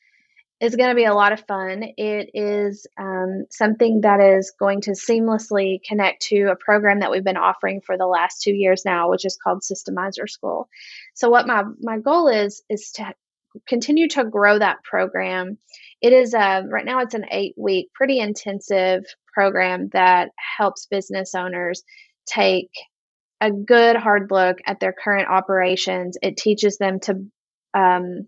is 0.62 0.76
going 0.76 0.90
to 0.90 0.96
be 0.96 1.06
a 1.06 1.16
lot 1.16 1.34
of 1.34 1.46
fun. 1.48 1.84
It 1.98 2.30
is 2.36 2.86
um, 2.98 3.46
something 3.50 4.02
that 4.02 4.20
is 4.22 4.54
going 4.58 4.82
to 4.82 4.92
seamlessly 4.92 5.80
connect 5.84 6.22
to 6.28 6.52
a 6.52 6.56
program 6.56 7.00
that 7.00 7.10
we've 7.10 7.24
been 7.24 7.38
offering 7.38 7.82
for 7.82 7.98
the 7.98 8.06
last 8.06 8.44
two 8.44 8.54
years 8.54 8.84
now, 8.86 9.10
which 9.10 9.26
is 9.26 9.36
called 9.44 9.64
Systemizer 9.64 10.30
School. 10.30 10.70
So, 11.16 11.32
what 11.32 11.48
my 11.48 11.64
my 11.82 11.98
goal 11.98 12.28
is 12.28 12.62
is 12.70 12.92
to 12.92 13.16
continue 13.68 14.08
to 14.10 14.26
grow 14.26 14.60
that 14.60 14.84
program. 14.84 15.58
It 16.02 16.14
is 16.14 16.34
a, 16.34 16.64
right 16.70 16.86
now 16.86 17.00
it's 17.00 17.14
an 17.14 17.26
eight 17.32 17.56
week, 17.58 17.90
pretty 17.94 18.20
intensive 18.20 19.04
program 19.34 19.90
that 19.94 20.30
helps 20.58 20.88
business 20.88 21.34
owners 21.36 21.84
take 22.26 22.70
a 23.42 23.52
good 23.52 23.96
hard 23.96 24.30
look 24.32 24.58
at 24.66 24.80
their 24.80 24.94
current 24.94 25.30
operations. 25.30 26.18
It 26.22 26.38
teaches 26.38 26.78
them 26.78 27.00
to 27.02 27.26
um, 27.74 28.28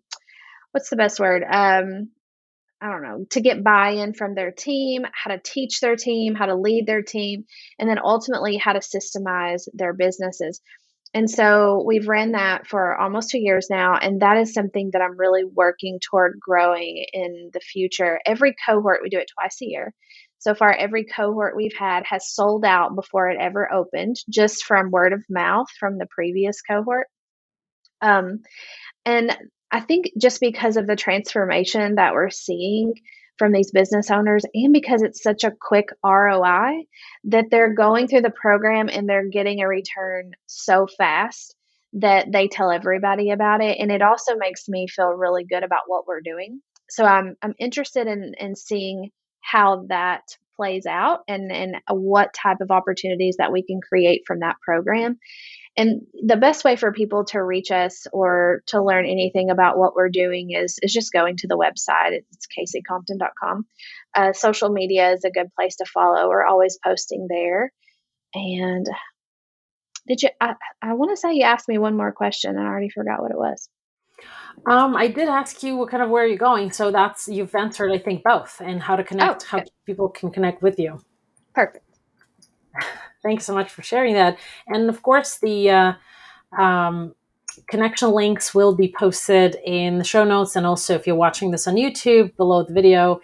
what's 0.71 0.89
the 0.89 0.97
best 0.97 1.19
word? 1.19 1.43
Um, 1.43 2.09
I 2.81 2.91
don't 2.91 3.03
know, 3.03 3.25
to 3.31 3.41
get 3.41 3.63
buy 3.63 3.91
in 3.91 4.13
from 4.13 4.35
their 4.35 4.51
team, 4.51 5.05
how 5.13 5.31
to 5.31 5.39
teach 5.41 5.79
their 5.79 5.95
team, 5.95 6.35
how 6.35 6.47
to 6.47 6.55
lead 6.55 6.85
their 6.85 7.01
team, 7.01 7.45
and 7.79 7.89
then 7.89 7.99
ultimately 8.03 8.57
how 8.57 8.73
to 8.73 8.79
systemize 8.79 9.67
their 9.73 9.93
businesses. 9.93 10.61
And 11.15 11.29
so 11.29 11.81
we've 11.87 12.09
ran 12.09 12.33
that 12.33 12.67
for 12.67 12.93
almost 12.93 13.29
two 13.29 13.39
years 13.39 13.67
now, 13.69 13.95
and 13.95 14.21
that 14.21 14.35
is 14.35 14.53
something 14.53 14.89
that 14.91 15.01
I'm 15.01 15.17
really 15.17 15.45
working 15.45 16.01
toward 16.01 16.37
growing 16.41 17.05
in 17.13 17.51
the 17.53 17.61
future. 17.61 18.19
Every 18.25 18.53
cohort, 18.67 18.99
we 19.01 19.07
do 19.07 19.19
it 19.19 19.31
twice 19.33 19.61
a 19.61 19.65
year. 19.65 19.93
So 20.39 20.53
far, 20.53 20.73
every 20.73 21.05
cohort 21.05 21.55
we've 21.55 21.77
had 21.79 22.03
has 22.05 22.29
sold 22.29 22.65
out 22.65 22.95
before 22.95 23.29
it 23.29 23.37
ever 23.39 23.71
opened, 23.71 24.17
just 24.29 24.65
from 24.65 24.91
word 24.91 25.13
of 25.13 25.23
mouth 25.29 25.67
from 25.79 25.97
the 25.97 26.05
previous 26.05 26.61
cohort. 26.61 27.07
Um, 28.01 28.41
and 29.05 29.37
I 29.71 29.79
think 29.79 30.11
just 30.19 30.41
because 30.41 30.75
of 30.75 30.85
the 30.85 30.97
transformation 30.97 31.95
that 31.95 32.13
we're 32.13 32.29
seeing 32.29 32.93
from 33.37 33.51
these 33.51 33.71
business 33.71 34.09
owners 34.11 34.45
and 34.53 34.73
because 34.73 35.01
it's 35.01 35.21
such 35.21 35.43
a 35.43 35.51
quick 35.51 35.89
ROI 36.03 36.85
that 37.25 37.45
they're 37.51 37.73
going 37.73 38.07
through 38.07 38.21
the 38.21 38.29
program 38.29 38.89
and 38.89 39.07
they're 39.07 39.27
getting 39.27 39.61
a 39.61 39.67
return 39.67 40.31
so 40.45 40.87
fast 40.97 41.55
that 41.93 42.31
they 42.31 42.47
tell 42.47 42.71
everybody 42.71 43.31
about 43.31 43.61
it 43.61 43.77
and 43.79 43.91
it 43.91 44.01
also 44.01 44.35
makes 44.35 44.67
me 44.67 44.87
feel 44.87 45.09
really 45.09 45.45
good 45.45 45.63
about 45.63 45.83
what 45.87 46.07
we're 46.07 46.21
doing. 46.21 46.61
So 46.89 47.03
I'm 47.03 47.35
I'm 47.41 47.55
interested 47.57 48.07
in 48.07 48.33
in 48.39 48.55
seeing 48.55 49.11
how 49.41 49.85
that 49.89 50.23
plays 50.55 50.85
out 50.85 51.21
and 51.27 51.51
and 51.51 51.75
what 51.89 52.33
type 52.33 52.57
of 52.61 52.71
opportunities 52.71 53.37
that 53.37 53.51
we 53.51 53.63
can 53.63 53.79
create 53.81 54.23
from 54.25 54.39
that 54.39 54.57
program. 54.61 55.19
And 55.77 56.03
the 56.25 56.37
best 56.37 56.63
way 56.63 56.77
for 56.77 56.93
people 56.93 57.25
to 57.25 57.43
reach 57.43 57.69
us 57.69 58.07
or 58.13 58.61
to 58.67 58.81
learn 58.81 59.05
anything 59.05 59.49
about 59.49 59.77
what 59.77 59.95
we're 59.95 60.09
doing 60.09 60.51
is 60.51 60.79
is 60.81 60.93
just 60.93 61.11
going 61.11 61.37
to 61.37 61.47
the 61.47 61.57
website. 61.57 62.21
It's 62.31 62.47
caseycompton.com 62.47 63.65
uh, 64.15 64.33
social 64.33 64.69
media 64.69 65.11
is 65.11 65.25
a 65.25 65.29
good 65.29 65.53
place 65.55 65.75
to 65.77 65.85
follow. 65.85 66.29
We're 66.29 66.45
always 66.45 66.79
posting 66.83 67.27
there. 67.29 67.71
And 68.33 68.85
did 70.07 70.21
you 70.21 70.29
i, 70.39 70.53
I 70.81 70.93
want 70.93 71.11
to 71.11 71.17
say 71.17 71.33
you 71.33 71.43
asked 71.43 71.67
me 71.67 71.77
one 71.77 71.97
more 71.97 72.11
question. 72.11 72.57
And 72.57 72.65
i 72.65 72.69
already 72.69 72.89
forgot 72.89 73.21
what 73.21 73.31
it 73.31 73.37
was 73.37 73.69
um, 74.67 74.95
I 74.95 75.07
did 75.07 75.27
ask 75.27 75.61
you 75.63 75.75
what 75.75 75.89
kind 75.89 76.01
of 76.01 76.09
where 76.09 76.23
are 76.23 76.27
you're 76.27 76.37
going, 76.37 76.71
so 76.71 76.91
that's 76.91 77.27
you've 77.27 77.53
answered, 77.55 77.91
I 77.91 77.99
think, 77.99 78.23
both, 78.23 78.61
and 78.63 78.81
how 78.81 78.95
to 78.95 79.03
connect, 79.03 79.43
oh, 79.43 79.57
how 79.57 79.63
people 79.85 80.09
can 80.09 80.31
connect 80.31 80.61
with 80.61 80.79
you. 80.79 80.99
Perfect. 81.53 81.85
Thanks 83.23 83.45
so 83.45 83.53
much 83.53 83.71
for 83.71 83.81
sharing 83.81 84.13
that, 84.15 84.37
and 84.67 84.89
of 84.89 85.01
course, 85.01 85.37
the 85.39 85.69
uh, 85.69 85.93
um, 86.61 87.13
connection 87.67 88.11
links 88.11 88.53
will 88.53 88.75
be 88.75 88.93
posted 88.97 89.57
in 89.65 89.97
the 89.97 90.03
show 90.03 90.23
notes, 90.23 90.55
and 90.55 90.65
also 90.65 90.95
if 90.95 91.05
you're 91.05 91.15
watching 91.15 91.51
this 91.51 91.67
on 91.67 91.75
YouTube, 91.75 92.35
below 92.35 92.63
the 92.63 92.73
video, 92.73 93.21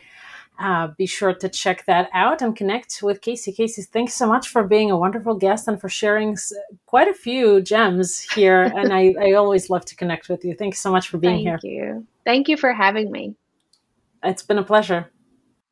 uh, 0.60 0.88
be 0.98 1.06
sure 1.06 1.34
to 1.34 1.50
check 1.50 1.86
that 1.86 2.10
out 2.14 2.42
and 2.42 2.56
connect 2.56 3.02
with 3.02 3.22
Casey. 3.22 3.52
Casey, 3.52 3.82
thanks 3.82 4.14
so 4.14 4.28
much 4.28 4.48
for 4.48 4.64
being 4.64 4.92
a 4.92 4.98
wonderful 4.98 5.36
guest 5.36 5.68
and 5.68 5.80
for 5.80 5.90
sharing 5.90 6.38
quite 6.86 7.08
a 7.08 7.14
few 7.14 7.62
gems 7.62 8.22
here. 8.36 8.62
and 8.76 8.94
I, 8.94 9.16
I 9.20 9.32
always 9.34 9.70
love 9.70 9.86
to 9.86 9.96
connect 9.96 10.30
with 10.30 10.46
you. 10.46 10.54
Thanks 10.54 10.80
so 10.80 10.92
much 10.92 11.08
for 11.10 11.18
being 11.18 11.46
Thank 11.46 11.62
here. 11.64 11.88
Thank 11.88 11.96
you. 11.96 12.08
Thank 12.26 12.48
you 12.48 12.58
for 12.58 12.74
having 12.74 13.12
me. 13.12 13.36
It's 14.24 14.44
been 14.44 14.60
a 14.60 14.64
pleasure. 14.64 15.10